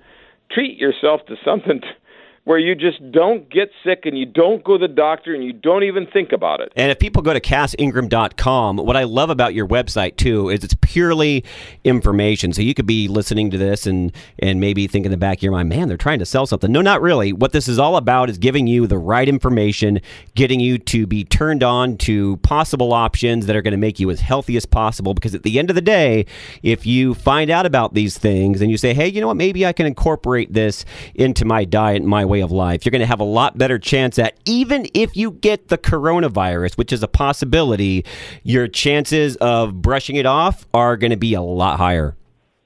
treat 0.51 0.77
yourself 0.77 1.21
to 1.27 1.35
something 1.45 1.81
where 2.43 2.57
you 2.57 2.73
just 2.73 3.11
don't 3.11 3.49
get 3.49 3.69
sick 3.83 4.05
and 4.05 4.17
you 4.17 4.25
don't 4.25 4.63
go 4.63 4.77
to 4.77 4.87
the 4.87 4.93
doctor 4.93 5.33
and 5.35 5.43
you 5.43 5.53
don't 5.53 5.83
even 5.83 6.07
think 6.07 6.31
about 6.31 6.59
it. 6.59 6.73
And 6.75 6.91
if 6.91 6.97
people 6.97 7.21
go 7.21 7.33
to 7.33 7.39
cassingram.com, 7.39 8.77
what 8.77 8.97
I 8.97 9.03
love 9.03 9.29
about 9.29 9.53
your 9.53 9.67
website 9.67 10.17
too 10.17 10.49
is 10.49 10.63
it's 10.63 10.75
purely 10.81 11.43
information. 11.83 12.51
So 12.51 12.63
you 12.63 12.73
could 12.73 12.87
be 12.87 13.07
listening 13.07 13.51
to 13.51 13.57
this 13.59 13.85
and 13.85 14.11
and 14.39 14.59
maybe 14.59 14.87
think 14.87 15.05
in 15.05 15.11
the 15.11 15.17
back 15.17 15.37
of 15.37 15.43
your 15.43 15.51
mind, 15.51 15.69
man, 15.69 15.87
they're 15.87 15.97
trying 15.97 16.19
to 16.19 16.25
sell 16.25 16.47
something. 16.47 16.71
No, 16.71 16.81
not 16.81 17.01
really. 17.01 17.31
What 17.31 17.51
this 17.51 17.67
is 17.67 17.77
all 17.77 17.95
about 17.95 18.29
is 18.29 18.39
giving 18.39 18.65
you 18.65 18.87
the 18.87 18.97
right 18.97 19.29
information, 19.29 20.01
getting 20.33 20.59
you 20.59 20.79
to 20.79 21.05
be 21.05 21.23
turned 21.23 21.61
on 21.61 21.97
to 21.97 22.37
possible 22.37 22.91
options 22.91 23.45
that 23.45 23.55
are 23.55 23.61
going 23.61 23.71
to 23.71 23.77
make 23.77 23.99
you 23.99 24.09
as 24.09 24.19
healthy 24.19 24.57
as 24.57 24.65
possible. 24.65 25.13
Because 25.13 25.35
at 25.35 25.43
the 25.43 25.59
end 25.59 25.69
of 25.69 25.75
the 25.75 25.81
day, 25.81 26.25
if 26.63 26.87
you 26.87 27.13
find 27.13 27.51
out 27.51 27.67
about 27.67 27.93
these 27.93 28.17
things 28.17 28.61
and 28.61 28.71
you 28.71 28.77
say, 28.77 28.95
hey, 28.95 29.07
you 29.07 29.21
know 29.21 29.27
what, 29.27 29.37
maybe 29.37 29.63
I 29.63 29.73
can 29.73 29.85
incorporate 29.85 30.53
this 30.53 30.85
into 31.13 31.45
my 31.45 31.65
diet, 31.65 32.03
my 32.03 32.25
way 32.31 32.41
of 32.41 32.51
life, 32.51 32.85
you're 32.85 32.91
going 32.91 33.01
to 33.01 33.05
have 33.05 33.19
a 33.19 33.25
lot 33.25 33.57
better 33.57 33.77
chance 33.77 34.17
at, 34.17 34.35
even 34.45 34.87
if 34.95 35.15
you 35.15 35.31
get 35.31 35.67
the 35.67 35.77
coronavirus, 35.77 36.77
which 36.77 36.91
is 36.91 37.03
a 37.03 37.07
possibility, 37.07 38.05
your 38.43 38.67
chances 38.67 39.35
of 39.35 39.81
brushing 39.81 40.15
it 40.15 40.25
off 40.25 40.65
are 40.73 40.97
going 40.97 41.11
to 41.11 41.17
be 41.17 41.35
a 41.35 41.41
lot 41.41 41.77
higher. 41.77 42.15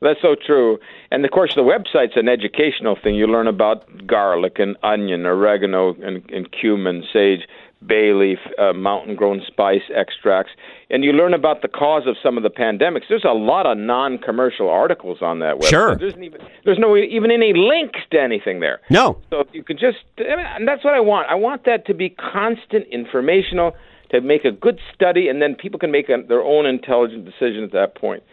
That's 0.02 0.22
so 0.22 0.36
true. 0.36 0.78
And 1.10 1.26
of 1.26 1.32
course, 1.32 1.56
the 1.56 1.62
website's 1.62 2.16
an 2.16 2.30
educational 2.30 2.96
thing. 3.02 3.16
You 3.16 3.28
learn 3.28 3.48
about 3.48 4.06
garlic 4.06 4.60
and 4.60 4.78
onion, 4.84 5.26
oregano 5.26 5.96
and, 5.96 6.30
and 6.30 6.52
cumin, 6.52 7.04
sage 7.12 7.48
bay 7.86 8.14
leaf, 8.14 8.40
uh, 8.60 8.74
mountain 8.74 9.16
grown 9.16 9.42
spice 9.48 9.82
extracts, 9.94 10.52
and 10.90 11.04
you 11.04 11.12
learn 11.12 11.34
about 11.34 11.62
the 11.62 11.68
cause 11.68 12.04
of 12.08 12.16
some 12.22 12.38
of 12.38 12.44
the 12.44 12.50
pandemics. 12.50 13.04
There's 13.10 13.26
a 13.26 13.34
lot 13.34 13.66
of 13.66 13.78
non 13.78 14.18
commercial 14.18 14.70
articles 14.70 15.20
on 15.22 15.40
that 15.40 15.56
website. 15.56 15.70
Sure. 15.70 15.96
There's, 15.96 16.14
even, 16.16 16.42
there's 16.64 16.80
no 16.80 16.96
even 16.96 17.32
any 17.32 17.54
links 17.54 18.00
to 18.12 18.22
anything 18.22 18.60
there. 18.60 18.82
No. 18.90 19.22
So 19.30 19.46
you 19.54 19.64
can 19.64 19.78
just, 19.78 19.98
and 20.18 20.68
that's 20.68 20.84
what 20.84 20.94
I 20.94 21.00
want. 21.00 21.28
I 21.30 21.36
want 21.36 21.66
that 21.66 21.86
to 21.88 21.94
be 21.94 22.10
constant 22.10 22.88
informational, 22.92 23.76
to 24.12 24.22
make 24.22 24.46
a 24.46 24.52
good 24.52 24.80
study, 24.94 25.28
and 25.28 25.42
then 25.42 25.56
people 25.56 25.80
can 25.80 25.92
make 25.92 26.10
a, 26.10 26.24
their 26.28 26.44
own 26.44 26.66
intelligent 26.66 27.26
decision 27.26 27.64
at 27.64 27.72
that 27.72 27.96
point. 27.96 28.24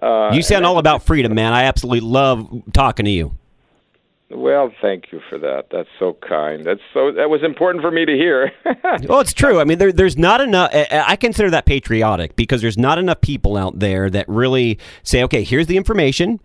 Uh, 0.00 0.30
you 0.32 0.42
sound 0.42 0.64
all 0.64 0.78
about 0.78 1.02
freedom, 1.02 1.34
man. 1.34 1.52
I 1.52 1.64
absolutely 1.64 2.00
love 2.00 2.48
talking 2.72 3.04
to 3.04 3.10
you. 3.10 3.36
Well, 4.34 4.72
thank 4.80 5.12
you 5.12 5.20
for 5.28 5.38
that. 5.38 5.66
That's 5.70 5.88
so 5.98 6.16
kind. 6.26 6.64
That's 6.64 6.80
so 6.94 7.12
that 7.12 7.28
was 7.28 7.42
important 7.42 7.82
for 7.82 7.90
me 7.90 8.04
to 8.04 8.12
hear. 8.12 8.50
well, 9.08 9.20
it's 9.20 9.32
true. 9.32 9.60
I 9.60 9.64
mean, 9.64 9.78
there, 9.78 9.92
there's 9.92 10.16
not 10.16 10.40
enough. 10.40 10.70
I 10.72 11.16
consider 11.16 11.50
that 11.50 11.66
patriotic 11.66 12.34
because 12.36 12.62
there's 12.62 12.78
not 12.78 12.98
enough 12.98 13.20
people 13.20 13.56
out 13.56 13.78
there 13.78 14.08
that 14.10 14.28
really 14.28 14.78
say, 15.02 15.22
"Okay, 15.22 15.44
here's 15.44 15.66
the 15.66 15.76
information. 15.76 16.40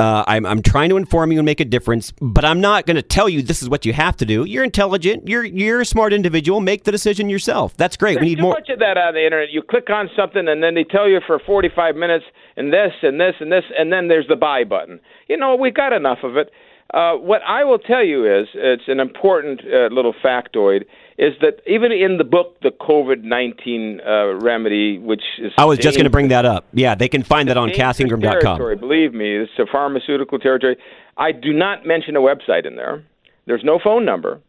Uh, 0.00 0.22
I'm, 0.28 0.46
I'm 0.46 0.62
trying 0.62 0.90
to 0.90 0.96
inform 0.96 1.32
you 1.32 1.40
and 1.40 1.44
make 1.44 1.58
a 1.58 1.64
difference, 1.64 2.12
but 2.20 2.44
I'm 2.44 2.60
not 2.60 2.86
going 2.86 2.94
to 2.94 3.02
tell 3.02 3.28
you 3.28 3.42
this 3.42 3.62
is 3.62 3.68
what 3.68 3.84
you 3.84 3.92
have 3.92 4.16
to 4.18 4.24
do. 4.24 4.44
You're 4.44 4.62
intelligent. 4.62 5.26
You're 5.26 5.44
you're 5.44 5.80
a 5.80 5.84
smart 5.84 6.12
individual. 6.12 6.60
Make 6.60 6.84
the 6.84 6.92
decision 6.92 7.28
yourself. 7.28 7.76
That's 7.76 7.96
great. 7.96 8.14
There's 8.14 8.22
we 8.22 8.28
need 8.28 8.36
too 8.36 8.42
more. 8.42 8.52
much 8.52 8.68
of 8.68 8.78
that 8.78 8.96
on 8.96 9.14
the 9.14 9.24
internet. 9.24 9.50
You 9.50 9.60
click 9.60 9.90
on 9.90 10.08
something 10.14 10.46
and 10.46 10.62
then 10.62 10.76
they 10.76 10.84
tell 10.84 11.08
you 11.08 11.18
for 11.26 11.40
45 11.40 11.96
minutes 11.96 12.24
and 12.56 12.72
this 12.72 12.92
and 13.02 13.20
this 13.20 13.34
and 13.40 13.50
this 13.50 13.64
and 13.76 13.92
then 13.92 14.06
there's 14.06 14.28
the 14.28 14.36
buy 14.36 14.62
button. 14.62 15.00
You 15.28 15.36
know, 15.36 15.56
we 15.56 15.72
got 15.72 15.92
enough 15.92 16.18
of 16.22 16.36
it. 16.36 16.52
Uh, 16.94 17.14
what 17.14 17.42
I 17.46 17.64
will 17.64 17.78
tell 17.78 18.02
you 18.02 18.24
is, 18.24 18.48
it's 18.54 18.84
an 18.88 18.98
important 18.98 19.60
uh, 19.60 19.88
little 19.92 20.14
factoid, 20.24 20.86
is 21.18 21.34
that 21.42 21.60
even 21.66 21.92
in 21.92 22.16
the 22.16 22.24
book, 22.24 22.58
the 22.62 22.70
COVID 22.70 23.22
19 23.22 24.00
uh, 24.00 24.34
remedy, 24.36 24.98
which 24.98 25.22
is. 25.38 25.52
I 25.58 25.66
was 25.66 25.78
just 25.78 25.96
going 25.96 26.04
to 26.04 26.10
bring 26.10 26.28
that 26.28 26.46
up. 26.46 26.66
Yeah, 26.72 26.94
they 26.94 27.08
can 27.08 27.22
find 27.22 27.48
that 27.50 27.58
on 27.58 27.70
cassingram.com. 27.70 28.78
Believe 28.80 29.12
me, 29.12 29.36
it's 29.36 29.52
a 29.58 29.66
pharmaceutical 29.70 30.38
territory. 30.38 30.78
I 31.18 31.32
do 31.32 31.52
not 31.52 31.84
mention 31.84 32.16
a 32.16 32.20
website 32.20 32.64
in 32.64 32.76
there, 32.76 33.04
there's 33.46 33.64
no 33.64 33.78
phone 33.82 34.04
number. 34.04 34.40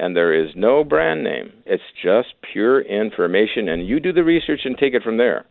And 0.00 0.14
there 0.14 0.32
is 0.32 0.54
no 0.54 0.84
brand 0.84 1.24
name. 1.24 1.52
It's 1.66 1.82
just 2.00 2.28
pure 2.52 2.82
information, 2.82 3.68
and 3.68 3.84
you 3.84 3.98
do 3.98 4.12
the 4.12 4.22
research 4.22 4.60
and 4.64 4.78
take 4.78 4.94
it 4.94 5.02
from 5.02 5.16
there. 5.16 5.44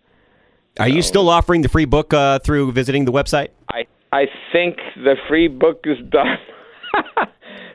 Are 0.79 0.88
you 0.88 1.01
still 1.01 1.27
offering 1.27 1.63
the 1.63 1.67
free 1.67 1.83
book 1.83 2.13
uh, 2.13 2.39
through 2.39 2.71
visiting 2.71 3.03
the 3.03 3.12
website? 3.12 3.49
I 3.69 3.88
I 4.12 4.26
think 4.52 4.78
the 4.96 5.15
free 5.28 5.48
book 5.48 5.82
is 5.86 5.98
done. 6.10 6.38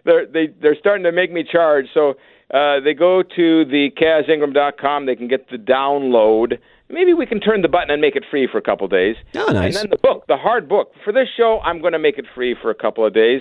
they're 0.05 0.27
they, 0.27 0.49
they're 0.61 0.77
starting 0.79 1.05
to 1.05 1.13
make 1.13 1.33
me 1.33 1.45
charge. 1.45 1.87
So 1.93 2.15
uh, 2.53 2.81
they 2.81 2.95
go 2.95 3.23
to 3.23 3.65
the 3.65 3.91
cassingram.com. 3.97 5.07
They 5.07 5.17
can 5.17 5.29
get 5.29 5.51
the 5.51 5.59
download. 5.59 6.59
Maybe 6.89 7.15
we 7.15 7.25
can 7.25 7.41
turn 7.41 7.63
the 7.63 7.69
button 7.69 7.91
and 7.91 8.01
make 8.01 8.17
it 8.17 8.25
free 8.31 8.47
for 8.51 8.59
a 8.59 8.63
couple 8.63 8.85
of 8.85 8.91
days. 8.91 9.17
Oh, 9.35 9.47
nice. 9.53 9.75
And 9.75 9.75
then 9.75 9.91
the 9.91 9.97
book, 9.97 10.27
the 10.27 10.37
hard 10.37 10.69
book. 10.69 10.93
For 11.05 11.13
this 11.13 11.29
show, 11.35 11.61
I'm 11.65 11.81
going 11.81 11.95
to 11.95 11.99
make 11.99 12.19
it 12.19 12.27
free 12.35 12.55
for 12.61 12.71
a 12.71 12.75
couple 12.75 13.07
of 13.07 13.15
days. 13.15 13.41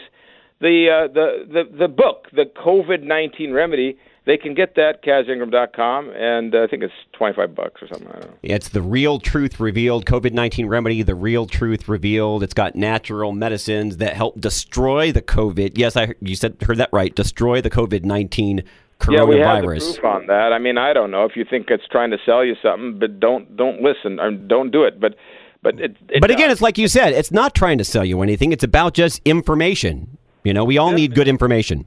The 0.61 0.89
uh, 0.89 1.13
the 1.13 1.45
the 1.51 1.77
the 1.77 1.87
book, 1.87 2.27
the 2.31 2.45
COVID 2.45 3.01
nineteen 3.01 3.51
remedy 3.51 3.97
they 4.25 4.37
can 4.37 4.53
get 4.53 4.75
that 4.75 5.03
cassingram.com 5.03 6.09
and 6.11 6.53
uh, 6.53 6.63
i 6.63 6.67
think 6.67 6.83
it's 6.83 6.93
25 7.13 7.55
bucks 7.55 7.81
or 7.81 7.87
something 7.87 8.07
i 8.07 8.11
don't 8.13 8.31
know 8.31 8.37
it's 8.43 8.69
the 8.69 8.81
real 8.81 9.19
truth 9.19 9.59
revealed 9.59 10.05
covid-19 10.05 10.67
remedy 10.67 11.01
the 11.01 11.15
real 11.15 11.45
truth 11.45 11.87
revealed 11.87 12.43
it's 12.43 12.53
got 12.53 12.75
natural 12.75 13.31
medicines 13.31 13.97
that 13.97 14.13
help 14.13 14.39
destroy 14.39 15.11
the 15.11 15.21
covid 15.21 15.77
yes 15.77 15.95
i 15.95 16.13
you 16.21 16.35
said 16.35 16.55
heard 16.61 16.77
that 16.77 16.89
right 16.91 17.15
destroy 17.15 17.61
the 17.61 17.69
covid-19 17.69 18.63
coronavirus. 19.01 19.17
Yeah, 19.17 19.23
we 19.25 19.39
have 19.39 19.61
the 19.61 19.67
proof 19.67 20.05
on 20.05 20.27
that. 20.27 20.53
I 20.53 20.59
mean, 20.59 20.77
I 20.77 20.93
don't 20.93 21.11
know 21.11 21.25
if 21.25 21.35
you 21.35 21.43
think 21.43 21.69
it's 21.69 21.87
trying 21.87 22.11
to 22.11 22.17
sell 22.25 22.45
you 22.45 22.55
something, 22.61 22.99
but 22.99 23.19
don't 23.19 23.55
don't 23.57 23.81
listen 23.81 24.19
or 24.19 24.31
don't 24.31 24.71
do 24.71 24.83
it. 24.83 24.99
But 24.99 25.15
but 25.61 25.79
it, 25.79 25.97
it 26.09 26.21
but 26.21 26.31
again, 26.31 26.49
it's 26.49 26.61
like 26.61 26.77
you 26.77 26.87
said, 26.87 27.13
it's 27.13 27.31
not 27.31 27.53
trying 27.53 27.77
to 27.77 27.83
sell 27.83 28.05
you 28.05 28.21
anything. 28.21 28.51
It's 28.51 28.63
about 28.63 28.93
just 28.93 29.21
information. 29.25 30.17
You 30.43 30.53
know, 30.53 30.63
we 30.63 30.77
all 30.77 30.91
need 30.91 31.13
good 31.13 31.27
information. 31.27 31.85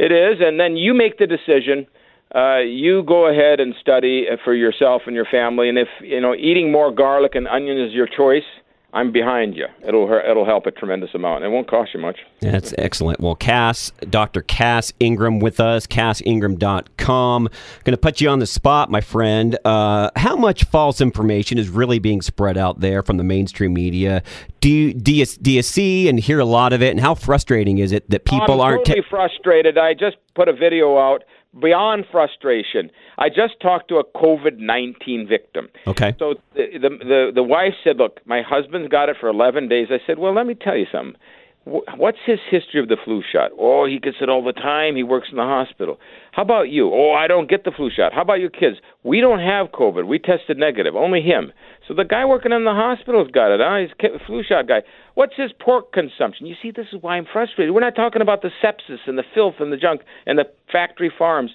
It 0.00 0.12
is, 0.12 0.40
and 0.40 0.58
then 0.58 0.78
you 0.78 0.94
make 0.94 1.18
the 1.18 1.26
decision. 1.26 1.86
Uh, 2.34 2.60
you 2.60 3.02
go 3.02 3.26
ahead 3.26 3.60
and 3.60 3.74
study 3.78 4.24
for 4.42 4.54
yourself 4.54 5.02
and 5.04 5.14
your 5.14 5.26
family, 5.26 5.68
and 5.68 5.76
if 5.76 5.88
you 6.00 6.18
know 6.18 6.34
eating 6.34 6.72
more 6.72 6.90
garlic 6.90 7.34
and 7.34 7.46
onion 7.46 7.78
is 7.78 7.92
your 7.92 8.06
choice, 8.06 8.48
I'm 8.92 9.12
behind 9.12 9.56
you. 9.56 9.66
It'll 9.86 10.12
it'll 10.12 10.44
help 10.44 10.66
a 10.66 10.72
tremendous 10.72 11.10
amount. 11.14 11.44
It 11.44 11.48
won't 11.48 11.70
cost 11.70 11.94
you 11.94 12.00
much. 12.00 12.18
That's 12.40 12.74
excellent. 12.76 13.20
Well, 13.20 13.36
Cass, 13.36 13.92
Dr. 14.08 14.42
Cass 14.42 14.92
Ingram 14.98 15.38
with 15.38 15.60
us, 15.60 15.86
cassingram.com. 15.86 17.48
Going 17.84 17.92
to 17.92 17.96
put 17.96 18.20
you 18.20 18.28
on 18.28 18.40
the 18.40 18.46
spot, 18.46 18.90
my 18.90 19.00
friend. 19.00 19.56
Uh, 19.64 20.10
how 20.16 20.34
much 20.34 20.64
false 20.64 21.00
information 21.00 21.56
is 21.58 21.68
really 21.68 21.98
being 22.00 22.20
spread 22.20 22.58
out 22.58 22.80
there 22.80 23.02
from 23.02 23.16
the 23.16 23.24
mainstream 23.24 23.74
media? 23.74 24.22
Do 24.60 24.68
you, 24.68 24.92
do 24.92 25.14
you, 25.14 25.24
do 25.24 25.52
you 25.52 25.62
see 25.62 26.08
and 26.08 26.18
hear 26.18 26.40
a 26.40 26.44
lot 26.44 26.72
of 26.72 26.82
it? 26.82 26.90
And 26.90 27.00
how 27.00 27.14
frustrating 27.14 27.78
is 27.78 27.92
it 27.92 28.10
that 28.10 28.24
people 28.24 28.54
I'm 28.54 28.60
aren't 28.60 28.86
totally 28.86 29.06
frustrated. 29.08 29.78
I 29.78 29.94
just 29.94 30.16
put 30.34 30.48
a 30.48 30.52
video 30.52 30.98
out 30.98 31.22
beyond 31.60 32.06
frustration. 32.10 32.90
I 33.20 33.28
just 33.28 33.60
talked 33.60 33.88
to 33.90 33.96
a 33.96 34.04
COVID 34.04 34.58
nineteen 34.58 35.28
victim. 35.28 35.68
Okay. 35.86 36.14
So 36.18 36.34
the, 36.54 36.78
the 36.80 36.88
the 36.88 37.32
the 37.36 37.42
wife 37.42 37.74
said, 37.84 37.98
"Look, 37.98 38.20
my 38.26 38.42
husband's 38.42 38.88
got 38.88 39.08
it 39.10 39.16
for 39.20 39.28
eleven 39.28 39.68
days." 39.68 39.88
I 39.90 39.98
said, 40.06 40.18
"Well, 40.18 40.34
let 40.34 40.46
me 40.46 40.54
tell 40.54 40.76
you 40.76 40.86
something. 40.90 41.16
What's 41.64 42.18
his 42.24 42.38
history 42.50 42.80
of 42.80 42.88
the 42.88 42.96
flu 43.04 43.22
shot? 43.30 43.50
Oh, 43.58 43.84
he 43.84 43.98
gets 43.98 44.16
it 44.22 44.30
all 44.30 44.42
the 44.42 44.54
time. 44.54 44.96
He 44.96 45.02
works 45.02 45.28
in 45.30 45.36
the 45.36 45.42
hospital. 45.42 45.98
How 46.32 46.42
about 46.42 46.70
you? 46.70 46.90
Oh, 46.90 47.12
I 47.12 47.26
don't 47.26 47.50
get 47.50 47.64
the 47.64 47.70
flu 47.70 47.90
shot. 47.90 48.14
How 48.14 48.22
about 48.22 48.40
your 48.40 48.48
kids? 48.48 48.78
We 49.04 49.20
don't 49.20 49.40
have 49.40 49.66
COVID. 49.68 50.06
We 50.06 50.18
tested 50.18 50.56
negative. 50.56 50.96
Only 50.96 51.20
him. 51.20 51.52
So 51.86 51.92
the 51.92 52.04
guy 52.04 52.24
working 52.24 52.52
in 52.52 52.64
the 52.64 52.72
hospital's 52.72 53.30
got 53.30 53.52
it. 53.54 53.60
Huh? 53.62 53.76
He's 53.76 54.10
a 54.10 54.24
flu 54.24 54.42
shot 54.42 54.68
guy. 54.68 54.80
What's 55.14 55.36
his 55.36 55.52
pork 55.60 55.92
consumption? 55.92 56.46
You 56.46 56.54
see, 56.62 56.70
this 56.70 56.86
is 56.94 57.02
why 57.02 57.18
I'm 57.18 57.26
frustrated. 57.30 57.74
We're 57.74 57.80
not 57.80 57.94
talking 57.94 58.22
about 58.22 58.40
the 58.40 58.50
sepsis 58.64 59.00
and 59.06 59.18
the 59.18 59.24
filth 59.34 59.56
and 59.60 59.70
the 59.70 59.76
junk 59.76 60.00
and 60.24 60.38
the 60.38 60.46
factory 60.72 61.12
farms. 61.16 61.50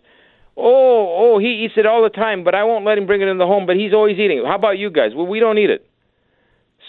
Oh, 0.58 1.34
oh, 1.36 1.40
he 1.40 1.66
eats 1.66 1.74
it 1.78 1.86
all 1.86 2.04
the 2.04 2.10
time, 2.10 2.44
but 2.44 2.56
I 2.56 2.64
won't 2.64 2.86
let 2.86 2.98
him 2.98 3.06
bring 3.06 3.22
it 3.22 3.28
in 3.28 3.38
the 3.38 3.46
home. 3.46 3.66
But 3.66 3.76
he's 3.76 3.94
always 3.94 4.18
eating 4.18 4.40
it. 4.40 4.46
How 4.46 4.56
about 4.56 4.78
you 4.78 4.90
guys? 4.90 5.12
Well, 5.14 5.28
we 5.28 5.40
don't 5.40 5.58
eat 5.58 5.70
it. 5.70 5.88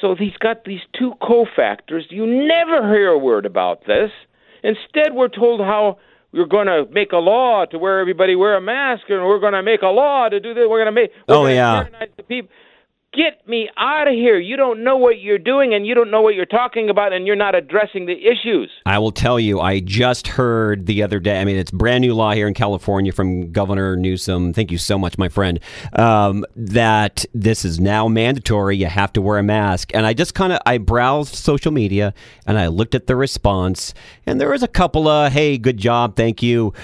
So 0.00 0.14
he's 0.14 0.36
got 0.38 0.64
these 0.64 0.80
two 0.96 1.14
cofactors. 1.22 2.02
You 2.10 2.26
never 2.26 2.92
hear 2.92 3.08
a 3.08 3.18
word 3.18 3.46
about 3.46 3.86
this. 3.86 4.10
Instead, 4.62 5.14
we're 5.14 5.28
told 5.28 5.60
how 5.60 5.98
we're 6.32 6.46
going 6.46 6.66
to 6.66 6.86
make 6.90 7.12
a 7.12 7.18
law 7.18 7.64
to 7.66 7.78
where 7.78 7.98
everybody 8.00 8.36
wear 8.36 8.56
a 8.56 8.60
mask, 8.60 9.04
and 9.08 9.24
we're 9.24 9.40
going 9.40 9.54
to 9.54 9.62
make 9.62 9.82
a 9.82 9.88
law 9.88 10.28
to 10.28 10.38
do 10.38 10.54
this. 10.54 10.64
We're 10.68 10.84
going 10.84 10.94
to 10.94 11.00
make. 11.00 11.10
oh 11.28 11.46
yeah. 11.46 11.84
The 12.16 12.22
people 12.22 12.50
get 13.16 13.46
me 13.48 13.68
out 13.76 14.08
of 14.08 14.14
here. 14.14 14.38
You 14.38 14.56
don't 14.56 14.84
know 14.84 14.96
what 14.96 15.20
you're 15.20 15.38
doing 15.38 15.74
and 15.74 15.86
you 15.86 15.94
don't 15.94 16.10
know 16.10 16.20
what 16.20 16.34
you're 16.34 16.46
talking 16.46 16.90
about 16.90 17.12
and 17.12 17.26
you're 17.26 17.36
not 17.36 17.54
addressing 17.54 18.06
the 18.06 18.12
issues. 18.12 18.70
I 18.84 18.98
will 18.98 19.12
tell 19.12 19.40
you, 19.40 19.60
I 19.60 19.80
just 19.80 20.28
heard 20.28 20.86
the 20.86 21.02
other 21.02 21.18
day, 21.18 21.40
I 21.40 21.44
mean, 21.44 21.56
it's 21.56 21.70
brand 21.70 22.02
new 22.02 22.14
law 22.14 22.32
here 22.32 22.46
in 22.46 22.54
California 22.54 23.12
from 23.12 23.50
Governor 23.50 23.96
Newsom. 23.96 24.52
Thank 24.52 24.70
you 24.70 24.78
so 24.78 24.98
much, 24.98 25.18
my 25.18 25.28
friend, 25.28 25.58
um, 25.94 26.44
that 26.54 27.24
this 27.34 27.64
is 27.64 27.80
now 27.80 28.06
mandatory. 28.06 28.76
You 28.76 28.86
have 28.86 29.12
to 29.14 29.22
wear 29.22 29.38
a 29.38 29.42
mask. 29.42 29.92
And 29.94 30.06
I 30.06 30.12
just 30.12 30.34
kind 30.34 30.52
of, 30.52 30.60
I 30.66 30.78
browsed 30.78 31.34
social 31.34 31.72
media 31.72 32.14
and 32.46 32.58
I 32.58 32.66
looked 32.68 32.94
at 32.94 33.06
the 33.06 33.16
response 33.16 33.94
and 34.26 34.40
there 34.40 34.50
was 34.50 34.62
a 34.62 34.68
couple 34.68 35.08
of, 35.08 35.32
hey, 35.32 35.58
good 35.58 35.78
job, 35.78 36.16
thank 36.16 36.42
you 36.42 36.74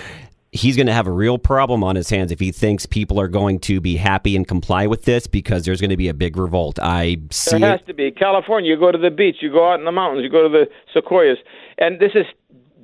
he's 0.52 0.76
going 0.76 0.86
to 0.86 0.92
have 0.92 1.06
a 1.06 1.12
real 1.12 1.38
problem 1.38 1.82
on 1.82 1.96
his 1.96 2.10
hands 2.10 2.30
if 2.30 2.38
he 2.38 2.52
thinks 2.52 2.84
people 2.84 3.18
are 3.18 3.26
going 3.26 3.58
to 3.58 3.80
be 3.80 3.96
happy 3.96 4.36
and 4.36 4.46
comply 4.46 4.86
with 4.86 5.04
this 5.04 5.26
because 5.26 5.64
there's 5.64 5.80
going 5.80 5.90
to 5.90 5.96
be 5.96 6.08
a 6.08 6.14
big 6.14 6.36
revolt. 6.36 6.78
I 6.80 7.16
see. 7.30 7.58
There 7.58 7.70
has 7.70 7.80
it. 7.80 7.86
to 7.86 7.94
be. 7.94 8.10
California, 8.10 8.70
you 8.70 8.78
go 8.78 8.92
to 8.92 8.98
the 8.98 9.10
beach, 9.10 9.36
you 9.40 9.50
go 9.50 9.72
out 9.72 9.78
in 9.78 9.86
the 9.86 9.92
mountains, 9.92 10.22
you 10.22 10.30
go 10.30 10.42
to 10.42 10.48
the 10.48 10.66
sequoias, 10.92 11.38
and 11.78 11.98
this 11.98 12.12
is 12.14 12.26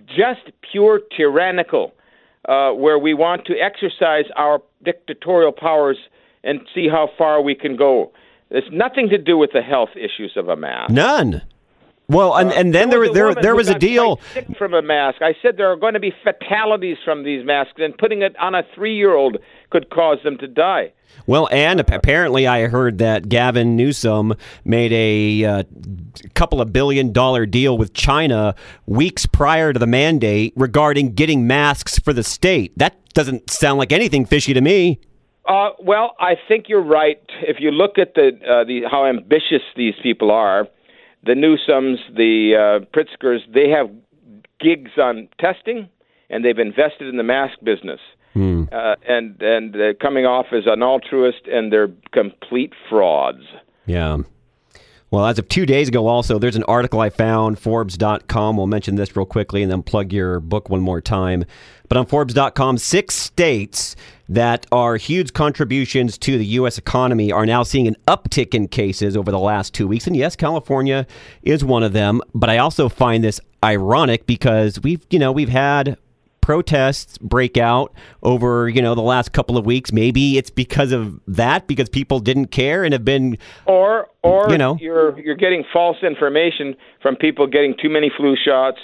just 0.07 0.50
pure 0.72 1.00
tyrannical, 1.14 1.92
uh, 2.48 2.72
where 2.72 2.98
we 2.98 3.12
want 3.12 3.44
to 3.44 3.54
exercise 3.59 4.24
our 4.37 4.62
dictatorial 4.83 5.52
powers 5.52 5.98
and 6.42 6.61
see 6.74 6.88
how 6.88 7.11
far 7.18 7.42
we 7.42 7.54
can 7.54 7.76
go. 7.76 8.11
It's 8.50 8.68
nothing 8.72 9.11
to 9.11 9.18
do 9.18 9.37
with 9.37 9.50
the 9.52 9.61
health 9.61 9.90
issues 9.94 10.33
of 10.37 10.48
a 10.48 10.57
mask. 10.57 10.90
None. 10.90 11.42
Well, 12.11 12.35
and, 12.37 12.51
and 12.53 12.75
then 12.75 12.88
there, 12.88 13.01
was 13.01 13.11
a 13.11 13.12
there, 13.12 13.35
there 13.35 13.55
was 13.55 13.68
a 13.68 13.79
deal. 13.79 14.16
from 14.57 14.73
a 14.73 14.81
mask. 14.81 15.21
I 15.21 15.35
said 15.42 15.59
there 15.59 15.71
are 15.71 15.77
going 15.77 15.92
to 15.92 16.01
be 16.01 16.14
fatalities 16.25 16.97
from 17.05 17.23
these 17.23 17.44
masks, 17.44 17.75
and 17.77 17.97
putting 17.97 18.23
it 18.23 18.35
on 18.38 18.55
a 18.55 18.62
three-year-old 18.75 19.37
could 19.68 19.90
cause 19.90 20.16
them 20.25 20.38
to 20.38 20.49
die. 20.49 20.92
Well, 21.27 21.49
and 21.53 21.81
apparently 21.81 22.47
I 22.47 22.68
heard 22.68 22.97
that 22.99 23.29
Gavin 23.29 23.77
Newsom 23.77 24.35
made 24.64 24.92
a 24.92 25.44
uh, 25.44 25.62
couple 26.35 26.62
of 26.62 26.73
billion 26.73 27.12
dollar 27.12 27.44
deal 27.44 27.77
with 27.77 27.92
China 27.92 28.55
weeks 28.87 29.27
prior 29.27 29.75
to 29.75 29.79
the 29.79 29.87
mandate 29.87 30.55
regarding 30.57 31.12
getting 31.12 31.47
masks 31.47 31.99
for 31.99 32.14
the 32.14 32.23
state. 32.23 32.73
That 32.79 32.97
doesn't 33.12 33.51
sound 33.51 33.79
like 33.79 33.92
anything 33.92 34.25
fishy 34.25 34.55
to 34.55 34.62
me. 34.62 35.01
Uh, 35.47 35.71
well, 35.79 36.14
I 36.18 36.37
think 36.47 36.68
you're 36.68 36.83
right. 36.83 37.21
If 37.42 37.57
you 37.61 37.71
look 37.71 37.99
at 37.99 38.14
the 38.14 38.29
uh, 38.29 38.64
the 38.64 38.83
how 38.90 39.05
ambitious 39.05 39.62
these 39.77 39.94
people 40.03 40.31
are, 40.31 40.68
the 41.29 41.35
Newsoms, 41.35 41.99
the 42.17 42.57
uh, 42.57 42.87
Pritzkers, 42.97 43.41
they 43.53 43.69
have 43.69 43.91
gigs 44.59 44.93
on 44.97 45.29
testing, 45.38 45.87
and 46.31 46.43
they've 46.43 46.59
invested 46.59 47.07
in 47.07 47.19
the 47.19 47.23
mask 47.23 47.59
business. 47.62 48.01
Uh, 48.73 48.97
and 49.07 49.41
and 49.43 49.77
uh, 49.77 49.95
coming 50.01 50.25
off 50.25 50.47
as 50.53 50.64
an 50.67 50.83
altruist, 50.83 51.47
and 51.47 51.71
they're 51.71 51.91
complete 52.12 52.73
frauds. 52.88 53.45
Yeah. 53.87 54.19
Well, 55.11 55.25
as 55.25 55.38
of 55.38 55.49
two 55.49 55.64
days 55.64 55.88
ago, 55.88 56.07
also, 56.07 56.38
there's 56.38 56.57
an 56.57 56.64
article 56.64 57.01
I 57.01 57.09
found, 57.09 57.59
Forbes.com. 57.59 58.57
We'll 58.59 58.66
mention 58.66 58.97
this 58.97 59.16
real 59.16 59.25
quickly 59.25 59.62
and 59.62 59.73
then 59.73 59.83
plug 59.83 60.12
your 60.12 60.38
book 60.38 60.68
one 60.68 60.83
more 60.83 61.01
time. 61.01 61.47
But 61.88 61.97
on 61.97 62.05
Forbes.com, 62.05 62.77
six 62.77 63.14
states 63.14 63.97
that 64.29 64.66
are 64.71 64.97
huge 64.97 65.33
contributions 65.33 66.18
to 66.18 66.37
the 66.37 66.44
U.S. 66.44 66.77
economy 66.77 67.33
are 67.33 67.47
now 67.47 67.62
seeing 67.62 67.88
an 67.88 67.97
uptick 68.07 68.53
in 68.53 68.68
cases 68.68 69.16
over 69.16 69.31
the 69.31 69.38
last 69.38 69.73
two 69.73 69.88
weeks. 69.88 70.07
And 70.07 70.14
yes, 70.14 70.37
California 70.37 71.07
is 71.42 71.64
one 71.64 71.83
of 71.83 71.94
them. 71.94 72.21
But 72.35 72.51
I 72.51 72.59
also 72.59 72.90
find 72.90 73.25
this 73.25 73.40
ironic 73.64 74.27
because 74.27 74.79
we've, 74.83 75.07
you 75.09 75.18
know, 75.18 75.33
we've 75.33 75.49
had 75.49 75.97
protests 76.49 77.19
break 77.19 77.59
out 77.59 77.93
over 78.23 78.71
you 78.71 78.81
know 78.81 78.95
the 78.95 79.03
last 79.03 79.33
couple 79.35 79.59
of 79.59 79.67
weeks 79.67 79.93
maybe 79.93 80.39
it's 80.39 80.49
because 80.49 80.93
of 80.93 81.21
that 81.27 81.67
because 81.67 81.91
people 81.91 82.21
didn't 82.21 82.47
care 82.47 82.85
and 82.85 82.95
have 82.95 83.05
been 83.05 83.37
Or 83.67 84.09
or 84.23 84.51
You 84.51 84.57
know. 84.57 84.79
you're 84.81 85.19
you're 85.21 85.35
getting 85.37 85.63
false 85.71 85.99
information 86.03 86.75
from 87.03 87.17
people 87.17 87.47
getting 87.47 87.75
too 87.83 87.91
many 87.91 88.11
flu 88.17 88.35
shots, 88.35 88.79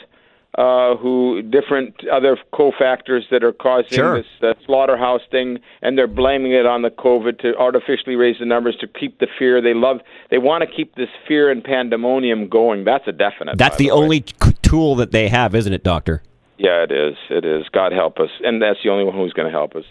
uh, 0.59 0.94
who 0.96 1.40
different 1.40 1.94
other 2.12 2.37
cofactors 2.53 3.22
that 3.31 3.42
are 3.42 3.55
causing 3.55 3.92
Sure. 3.92 4.18
this 4.18 4.27
uh, 4.42 4.53
slaughterhouse 4.66 5.22
thing, 5.31 5.59
and 5.81 5.96
they're 5.96 6.07
blaming 6.07 6.53
it 6.53 6.66
on 6.66 6.83
the 6.83 6.90
COVID 6.90 7.38
to 7.40 7.57
artificially 7.57 8.14
raise 8.14 8.38
the 8.40 8.44
numbers 8.44 8.77
to 8.83 8.87
keep 8.87 9.20
the 9.20 9.27
fear. 9.38 9.62
They 9.62 9.72
love 9.72 10.00
they 10.31 10.37
want 10.37 10.61
to 10.64 10.77
keep 10.77 10.96
this 10.96 11.09
fear 11.27 11.50
and 11.50 11.64
pandemonium 11.64 12.50
going. 12.50 12.85
That's 12.85 13.09
a 13.09 13.12
definite. 13.12 13.57
That's 13.57 13.77
by 13.79 13.85
the 13.85 13.90
only 13.90 14.20
tool 14.61 14.96
that 14.96 15.12
they 15.12 15.31
have, 15.31 15.55
isn't 15.55 15.72
it, 15.72 15.83
Doctor? 15.83 16.22
Yeah, 16.56 16.84
it 16.84 16.92
is. 16.92 17.16
It 17.30 17.44
is. 17.44 17.64
God 17.72 17.92
help 17.92 18.18
us. 18.18 18.30
And 18.42 18.62
that's 18.62 18.78
the 18.82 18.90
only 18.90 19.04
one 19.04 19.14
who's 19.14 19.32
going 19.32 19.46
to 19.46 19.52
help 19.52 19.74
us. 19.74 19.84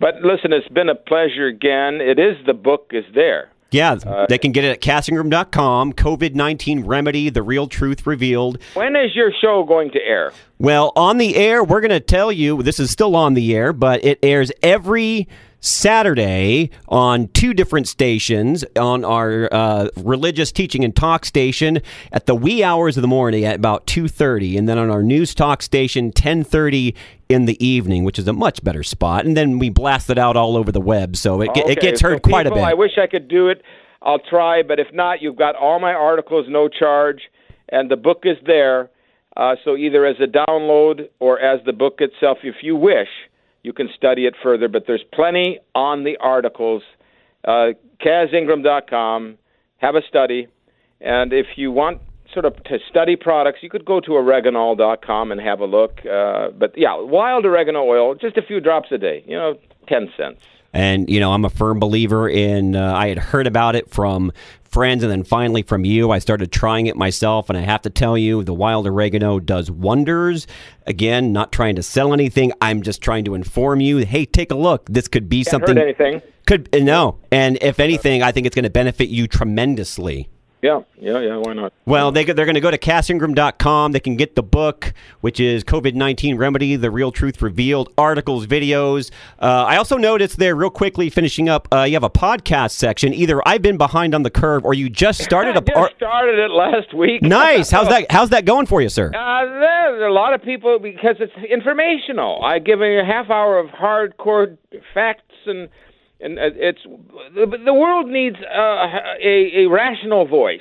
But 0.00 0.22
listen, 0.22 0.52
it's 0.52 0.68
been 0.68 0.88
a 0.88 0.94
pleasure 0.94 1.46
again. 1.46 2.00
It 2.00 2.18
is 2.18 2.36
the 2.46 2.54
book 2.54 2.90
is 2.92 3.04
there. 3.14 3.50
Yeah, 3.70 3.98
uh, 4.06 4.24
they 4.28 4.38
can 4.38 4.52
get 4.52 4.64
it 4.64 4.70
at 4.70 4.80
cassingram.com. 4.80 5.92
COVID 5.92 6.34
19 6.34 6.86
Remedy, 6.86 7.28
The 7.28 7.42
Real 7.42 7.66
Truth 7.66 8.06
Revealed. 8.06 8.58
When 8.72 8.96
is 8.96 9.14
your 9.14 9.30
show 9.42 9.62
going 9.64 9.90
to 9.90 10.00
air? 10.00 10.32
Well, 10.58 10.92
on 10.96 11.18
the 11.18 11.36
air, 11.36 11.62
we're 11.62 11.82
going 11.82 11.90
to 11.90 12.00
tell 12.00 12.32
you 12.32 12.62
this 12.62 12.80
is 12.80 12.90
still 12.90 13.14
on 13.14 13.34
the 13.34 13.54
air, 13.54 13.74
but 13.74 14.02
it 14.02 14.18
airs 14.22 14.50
every 14.62 15.28
Saturday 15.60 16.70
on 16.88 17.28
two 17.28 17.52
different 17.52 17.88
stations 17.88 18.64
on 18.76 19.04
our 19.04 19.48
uh, 19.52 19.88
religious 19.96 20.52
teaching 20.52 20.84
and 20.84 20.94
talk 20.94 21.24
station 21.24 21.80
at 22.12 22.26
the 22.26 22.34
wee 22.34 22.62
hours 22.62 22.96
of 22.96 23.02
the 23.02 23.08
morning 23.08 23.44
at 23.44 23.56
about 23.56 23.86
2.30 23.86 24.56
and 24.58 24.68
then 24.68 24.78
on 24.78 24.90
our 24.90 25.02
news 25.02 25.34
talk 25.34 25.62
station 25.62 26.12
10.30 26.12 26.94
in 27.28 27.46
the 27.46 27.64
evening 27.64 28.04
which 28.04 28.18
is 28.18 28.28
a 28.28 28.32
much 28.32 28.62
better 28.62 28.82
spot 28.82 29.24
and 29.26 29.36
then 29.36 29.58
we 29.58 29.68
blast 29.68 30.08
it 30.10 30.18
out 30.18 30.36
all 30.36 30.56
over 30.56 30.70
the 30.70 30.80
web 30.80 31.16
so 31.16 31.40
it, 31.40 31.48
ge- 31.54 31.58
it 31.58 31.64
Okay, 31.64 31.74
gets 31.74 32.00
so 32.00 32.10
heard 32.10 32.22
quite 32.22 32.46
a 32.46 32.50
bit 32.50 32.62
I 32.62 32.74
wish 32.74 32.92
I 32.96 33.06
could 33.06 33.28
do 33.28 33.48
it. 33.48 33.62
I'll 34.00 34.20
try, 34.20 34.62
but 34.62 34.78
if 34.78 34.86
not, 34.92 35.20
you've 35.20 35.36
got 35.36 35.56
all 35.56 35.80
my 35.80 35.92
articles, 35.92 36.46
no 36.48 36.68
charge, 36.68 37.22
and 37.68 37.90
the 37.90 37.96
book 37.96 38.20
is 38.22 38.36
there. 38.46 38.90
Uh, 39.36 39.56
so 39.64 39.76
either 39.76 40.06
as 40.06 40.16
a 40.20 40.26
download 40.26 41.08
or 41.18 41.40
as 41.40 41.60
the 41.66 41.72
book 41.72 41.96
itself, 41.98 42.38
if 42.44 42.56
you 42.62 42.76
wish, 42.76 43.08
you 43.62 43.72
can 43.72 43.88
study 43.94 44.26
it 44.26 44.34
further. 44.42 44.68
But 44.68 44.84
there's 44.86 45.04
plenty 45.12 45.58
on 45.74 46.04
the 46.04 46.16
articles. 46.18 46.82
Uh, 47.44 47.68
CassIngram.com. 48.04 49.38
Have 49.78 49.94
a 49.94 50.02
study, 50.08 50.48
and 51.00 51.32
if 51.32 51.46
you 51.54 51.70
want 51.70 52.00
sort 52.32 52.44
of 52.44 52.62
to 52.64 52.78
study 52.90 53.14
products, 53.14 53.60
you 53.62 53.70
could 53.70 53.84
go 53.84 54.00
to 54.00 54.10
oreganol.com 54.10 55.30
and 55.30 55.40
have 55.40 55.60
a 55.60 55.66
look. 55.66 56.00
Uh, 56.04 56.48
but 56.50 56.76
yeah, 56.76 56.96
wild 56.98 57.44
oregano 57.46 57.84
oil, 57.84 58.16
just 58.16 58.36
a 58.36 58.42
few 58.42 58.60
drops 58.60 58.90
a 58.90 58.98
day. 58.98 59.22
You 59.26 59.36
know, 59.36 59.54
ten 59.86 60.10
cents. 60.16 60.40
And, 60.78 61.10
you 61.10 61.18
know, 61.18 61.32
I'm 61.32 61.44
a 61.44 61.50
firm 61.50 61.80
believer 61.80 62.28
in, 62.28 62.76
uh, 62.76 62.94
I 62.94 63.08
had 63.08 63.18
heard 63.18 63.48
about 63.48 63.74
it 63.74 63.90
from 63.90 64.30
friends 64.62 65.02
and 65.02 65.10
then 65.10 65.24
finally 65.24 65.62
from 65.62 65.84
you. 65.84 66.12
I 66.12 66.20
started 66.20 66.52
trying 66.52 66.86
it 66.86 66.94
myself, 66.94 67.48
and 67.48 67.58
I 67.58 67.62
have 67.62 67.82
to 67.82 67.90
tell 67.90 68.16
you, 68.16 68.44
the 68.44 68.54
wild 68.54 68.86
oregano 68.86 69.40
does 69.40 69.72
wonders. 69.72 70.46
Again, 70.86 71.32
not 71.32 71.50
trying 71.50 71.74
to 71.74 71.82
sell 71.82 72.12
anything. 72.12 72.52
I'm 72.60 72.82
just 72.82 73.02
trying 73.02 73.24
to 73.24 73.34
inform 73.34 73.80
you 73.80 73.98
hey, 73.98 74.24
take 74.24 74.52
a 74.52 74.54
look. 74.54 74.86
This 74.88 75.08
could 75.08 75.28
be 75.28 75.38
Can't 75.38 75.50
something. 75.50 75.76
anything. 75.76 76.22
Could 76.46 76.68
No. 76.72 77.18
And 77.32 77.58
if 77.60 77.80
anything, 77.80 78.22
I 78.22 78.30
think 78.30 78.46
it's 78.46 78.54
going 78.54 78.62
to 78.62 78.70
benefit 78.70 79.08
you 79.08 79.26
tremendously. 79.26 80.28
Yeah, 80.60 80.80
yeah, 80.98 81.20
yeah. 81.20 81.36
Why 81.36 81.52
not? 81.52 81.72
Well, 81.86 82.10
they, 82.10 82.24
they're 82.24 82.44
going 82.44 82.54
to 82.54 82.60
go 82.60 82.70
to 82.70 82.78
cassingram.com. 82.78 83.92
They 83.92 84.00
can 84.00 84.16
get 84.16 84.34
the 84.34 84.42
book, 84.42 84.92
which 85.20 85.38
is 85.38 85.62
COVID 85.62 85.94
19 85.94 86.36
Remedy, 86.36 86.74
The 86.74 86.90
Real 86.90 87.12
Truth 87.12 87.40
Revealed, 87.40 87.92
articles, 87.96 88.46
videos. 88.46 89.10
Uh, 89.40 89.64
I 89.68 89.76
also 89.76 89.96
noticed 89.96 90.38
there, 90.38 90.56
real 90.56 90.70
quickly, 90.70 91.10
finishing 91.10 91.48
up, 91.48 91.68
uh, 91.72 91.82
you 91.82 91.94
have 91.94 92.02
a 92.02 92.10
podcast 92.10 92.72
section. 92.72 93.14
Either 93.14 93.40
I've 93.46 93.62
been 93.62 93.76
behind 93.76 94.14
on 94.16 94.24
the 94.24 94.30
curve 94.30 94.64
or 94.64 94.74
you 94.74 94.88
just 94.90 95.22
started 95.22 95.56
a. 95.56 95.60
just 95.66 95.96
started 95.96 96.38
it 96.40 96.50
last 96.50 96.92
week. 96.92 97.22
nice. 97.22 97.70
How's 97.70 97.88
that? 97.88 98.10
How's 98.10 98.30
that 98.30 98.44
going 98.44 98.66
for 98.66 98.80
you, 98.80 98.88
sir? 98.88 99.12
Uh, 99.14 99.44
there's 99.44 100.02
a 100.02 100.12
lot 100.12 100.34
of 100.34 100.42
people 100.42 100.78
because 100.80 101.16
it's 101.20 101.32
informational. 101.48 102.42
I 102.42 102.58
give 102.58 102.82
a 102.82 103.04
half 103.04 103.30
hour 103.30 103.58
of 103.58 103.68
hardcore 103.68 104.58
facts 104.92 105.22
and 105.46 105.68
and 106.20 106.38
uh, 106.38 106.50
it's 106.54 106.80
the, 107.34 107.58
the 107.64 107.74
world 107.74 108.08
needs 108.08 108.36
uh, 108.36 108.86
a, 109.22 109.64
a 109.64 109.66
rational 109.66 110.26
voice 110.26 110.60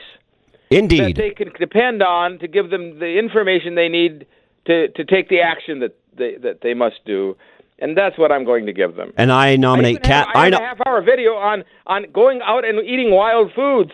that 0.70 0.78
Indeed. 0.78 1.16
they 1.16 1.32
can 1.32 1.52
depend 1.60 2.04
on 2.04 2.40
to 2.40 2.48
give 2.48 2.70
them 2.70 3.00
the 3.00 3.18
information 3.18 3.76
they 3.76 3.90
need 3.90 4.26
to 4.66 4.90
to 4.90 5.06
take 5.06 5.30
the 5.30 5.42
action 5.42 5.80
that 5.80 5.96
they 6.18 6.36
that 6.42 6.62
they 6.62 6.74
must 6.74 6.98
do, 7.06 7.36
and 7.80 7.98
that's 7.98 8.18
what 8.18 8.32
I'm 8.32 8.46
going 8.46 8.66
to 8.66 8.74
give 8.74 8.96
them. 8.96 9.14
And 9.18 9.32
I 9.32 9.56
nominate 9.56 10.06
have, 10.06 10.28
Cat. 10.28 10.28
I 10.36 10.40
I 10.40 10.44
have 10.46 10.52
know. 10.52 10.58
a 10.58 10.62
half 10.62 10.78
hour 10.86 11.02
video 11.02 11.34
on 11.34 11.64
on 11.86 12.06
going 12.14 12.42
out 12.44 12.66
and 12.66 12.80
eating 12.86 13.12
wild 13.12 13.52
foods 13.56 13.92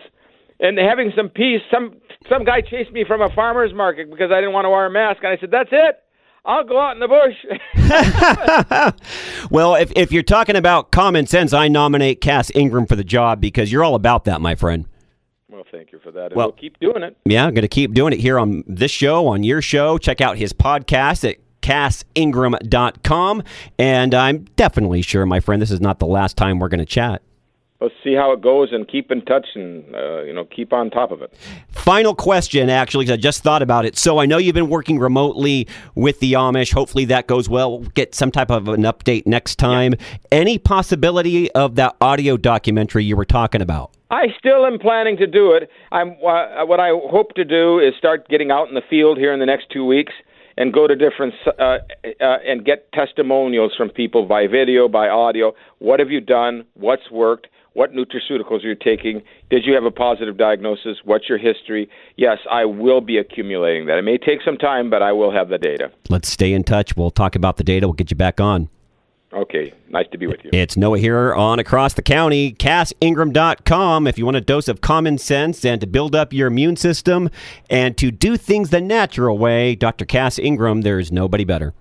and 0.60 0.78
having 0.78 1.12
some 1.16 1.28
peace. 1.28 1.62
Some 1.72 1.96
some 2.28 2.44
guy 2.44 2.60
chased 2.60 2.92
me 2.92 3.04
from 3.06 3.20
a 3.20 3.30
farmer's 3.34 3.72
market 3.72 4.10
because 4.10 4.30
I 4.30 4.36
didn't 4.36 4.52
want 4.52 4.64
to 4.66 4.70
wear 4.70 4.86
a 4.86 4.90
mask, 4.90 5.22
and 5.22 5.32
I 5.32 5.38
said, 5.38 5.50
"That's 5.50 5.70
it. 5.72 6.03
I'll 6.44 6.64
go 6.64 6.78
out 6.78 6.92
in 6.96 7.00
the 7.00 7.08
bush." 7.08 8.94
Well, 9.50 9.74
if, 9.74 9.92
if 9.94 10.10
you're 10.10 10.22
talking 10.22 10.56
about 10.56 10.90
common 10.90 11.26
sense, 11.26 11.52
I 11.52 11.68
nominate 11.68 12.20
Cass 12.20 12.50
Ingram 12.54 12.86
for 12.86 12.96
the 12.96 13.04
job 13.04 13.40
because 13.40 13.70
you're 13.70 13.84
all 13.84 13.94
about 13.94 14.24
that, 14.24 14.40
my 14.40 14.54
friend. 14.54 14.86
well, 15.50 15.64
thank 15.70 15.92
you 15.92 15.98
for 15.98 16.10
that. 16.12 16.26
And 16.26 16.34
Well- 16.36 16.48
we'll 16.48 16.52
keep 16.56 16.78
doing 16.80 17.02
it. 17.02 17.16
Yeah, 17.26 17.44
I'm 17.46 17.52
going 17.54 17.62
to 17.62 17.68
keep 17.68 17.92
doing 17.94 18.12
it 18.14 18.20
here 18.20 18.38
on 18.38 18.64
this 18.66 18.90
show, 18.90 19.26
on 19.28 19.42
your 19.44 19.60
show. 19.62 19.98
Check 19.98 20.20
out 20.20 20.38
his 20.38 20.52
podcast 20.52 21.28
at 21.28 21.36
cassingram.com. 21.60 23.42
And 23.78 24.14
I'm 24.14 24.44
definitely 24.56 25.02
sure, 25.02 25.26
my 25.26 25.40
friend, 25.40 25.60
this 25.60 25.70
is 25.70 25.80
not 25.80 25.98
the 25.98 26.06
last 26.06 26.36
time 26.36 26.58
we're 26.58 26.68
going 26.68 26.78
to 26.80 26.86
chat. 26.86 27.22
Let's 27.84 27.94
see 28.02 28.14
how 28.14 28.32
it 28.32 28.40
goes 28.40 28.70
and 28.72 28.88
keep 28.88 29.10
in 29.10 29.20
touch 29.26 29.46
and 29.54 29.94
uh, 29.94 30.22
you 30.22 30.32
know 30.32 30.46
keep 30.46 30.72
on 30.72 30.90
top 30.90 31.10
of 31.12 31.20
it. 31.20 31.34
Final 31.70 32.14
question, 32.14 32.70
actually, 32.70 33.04
'cause 33.04 33.12
I 33.12 33.16
just 33.18 33.42
thought 33.42 33.60
about 33.60 33.84
it. 33.84 33.98
So 33.98 34.18
I 34.18 34.24
know 34.24 34.38
you've 34.38 34.54
been 34.54 34.70
working 34.70 34.98
remotely 34.98 35.68
with 35.94 36.18
the 36.20 36.32
Amish. 36.32 36.72
Hopefully 36.72 37.04
that 37.06 37.26
goes 37.26 37.46
well. 37.46 37.78
We'll 37.80 37.90
get 37.90 38.14
some 38.14 38.30
type 38.30 38.50
of 38.50 38.68
an 38.68 38.84
update 38.84 39.26
next 39.26 39.56
time. 39.56 39.92
Any 40.32 40.56
possibility 40.56 41.52
of 41.52 41.74
that 41.74 41.94
audio 42.00 42.38
documentary 42.38 43.04
you 43.04 43.16
were 43.16 43.26
talking 43.26 43.60
about? 43.60 43.90
I 44.10 44.28
still 44.38 44.64
am 44.64 44.78
planning 44.78 45.18
to 45.18 45.26
do 45.26 45.52
it. 45.52 45.68
I'm 45.92 46.12
uh, 46.26 46.64
what 46.64 46.80
I 46.80 46.88
hope 46.88 47.34
to 47.34 47.44
do 47.44 47.80
is 47.80 47.94
start 47.98 48.28
getting 48.30 48.50
out 48.50 48.68
in 48.68 48.74
the 48.74 48.82
field 48.88 49.18
here 49.18 49.34
in 49.34 49.40
the 49.40 49.46
next 49.46 49.68
two 49.70 49.84
weeks 49.84 50.14
and 50.56 50.72
go 50.72 50.86
to 50.86 50.94
different 50.96 51.34
uh, 51.58 51.78
uh, 52.20 52.38
and 52.46 52.64
get 52.64 52.90
testimonials 52.92 53.74
from 53.76 53.90
people 53.90 54.24
by 54.24 54.46
video, 54.46 54.88
by 54.88 55.08
audio. 55.08 55.52
What 55.80 56.00
have 56.00 56.10
you 56.10 56.20
done? 56.20 56.64
What's 56.74 57.10
worked? 57.10 57.48
What 57.74 57.92
nutraceuticals 57.92 58.62
you're 58.62 58.74
taking. 58.74 59.22
Did 59.50 59.66
you 59.66 59.74
have 59.74 59.84
a 59.84 59.90
positive 59.90 60.36
diagnosis? 60.36 60.98
What's 61.04 61.28
your 61.28 61.38
history? 61.38 61.88
Yes, 62.16 62.38
I 62.50 62.64
will 62.64 63.00
be 63.00 63.18
accumulating 63.18 63.86
that. 63.86 63.98
It 63.98 64.02
may 64.02 64.16
take 64.16 64.40
some 64.42 64.56
time, 64.56 64.90
but 64.90 65.02
I 65.02 65.12
will 65.12 65.30
have 65.30 65.48
the 65.48 65.58
data. 65.58 65.90
Let's 66.08 66.28
stay 66.28 66.52
in 66.52 66.64
touch. 66.64 66.96
We'll 66.96 67.10
talk 67.10 67.36
about 67.36 67.58
the 67.58 67.64
data. 67.64 67.86
We'll 67.86 67.94
get 67.94 68.10
you 68.10 68.16
back 68.16 68.40
on. 68.40 68.68
Okay, 69.32 69.72
nice 69.88 70.06
to 70.12 70.18
be 70.18 70.28
with 70.28 70.44
you. 70.44 70.50
It's 70.52 70.76
Noah 70.76 70.98
here 70.98 71.34
on 71.34 71.58
Across 71.58 71.94
the 71.94 72.02
County, 72.02 72.52
cassingram.com. 72.52 74.06
If 74.06 74.16
you 74.16 74.24
want 74.24 74.36
a 74.36 74.40
dose 74.40 74.68
of 74.68 74.80
common 74.80 75.18
sense 75.18 75.64
and 75.64 75.80
to 75.80 75.88
build 75.88 76.14
up 76.14 76.32
your 76.32 76.46
immune 76.46 76.76
system 76.76 77.28
and 77.68 77.96
to 77.96 78.12
do 78.12 78.36
things 78.36 78.70
the 78.70 78.80
natural 78.80 79.36
way, 79.36 79.74
Dr. 79.74 80.04
Cass 80.04 80.38
Ingram, 80.38 80.82
there's 80.82 81.10
nobody 81.10 81.42
better. 81.42 81.74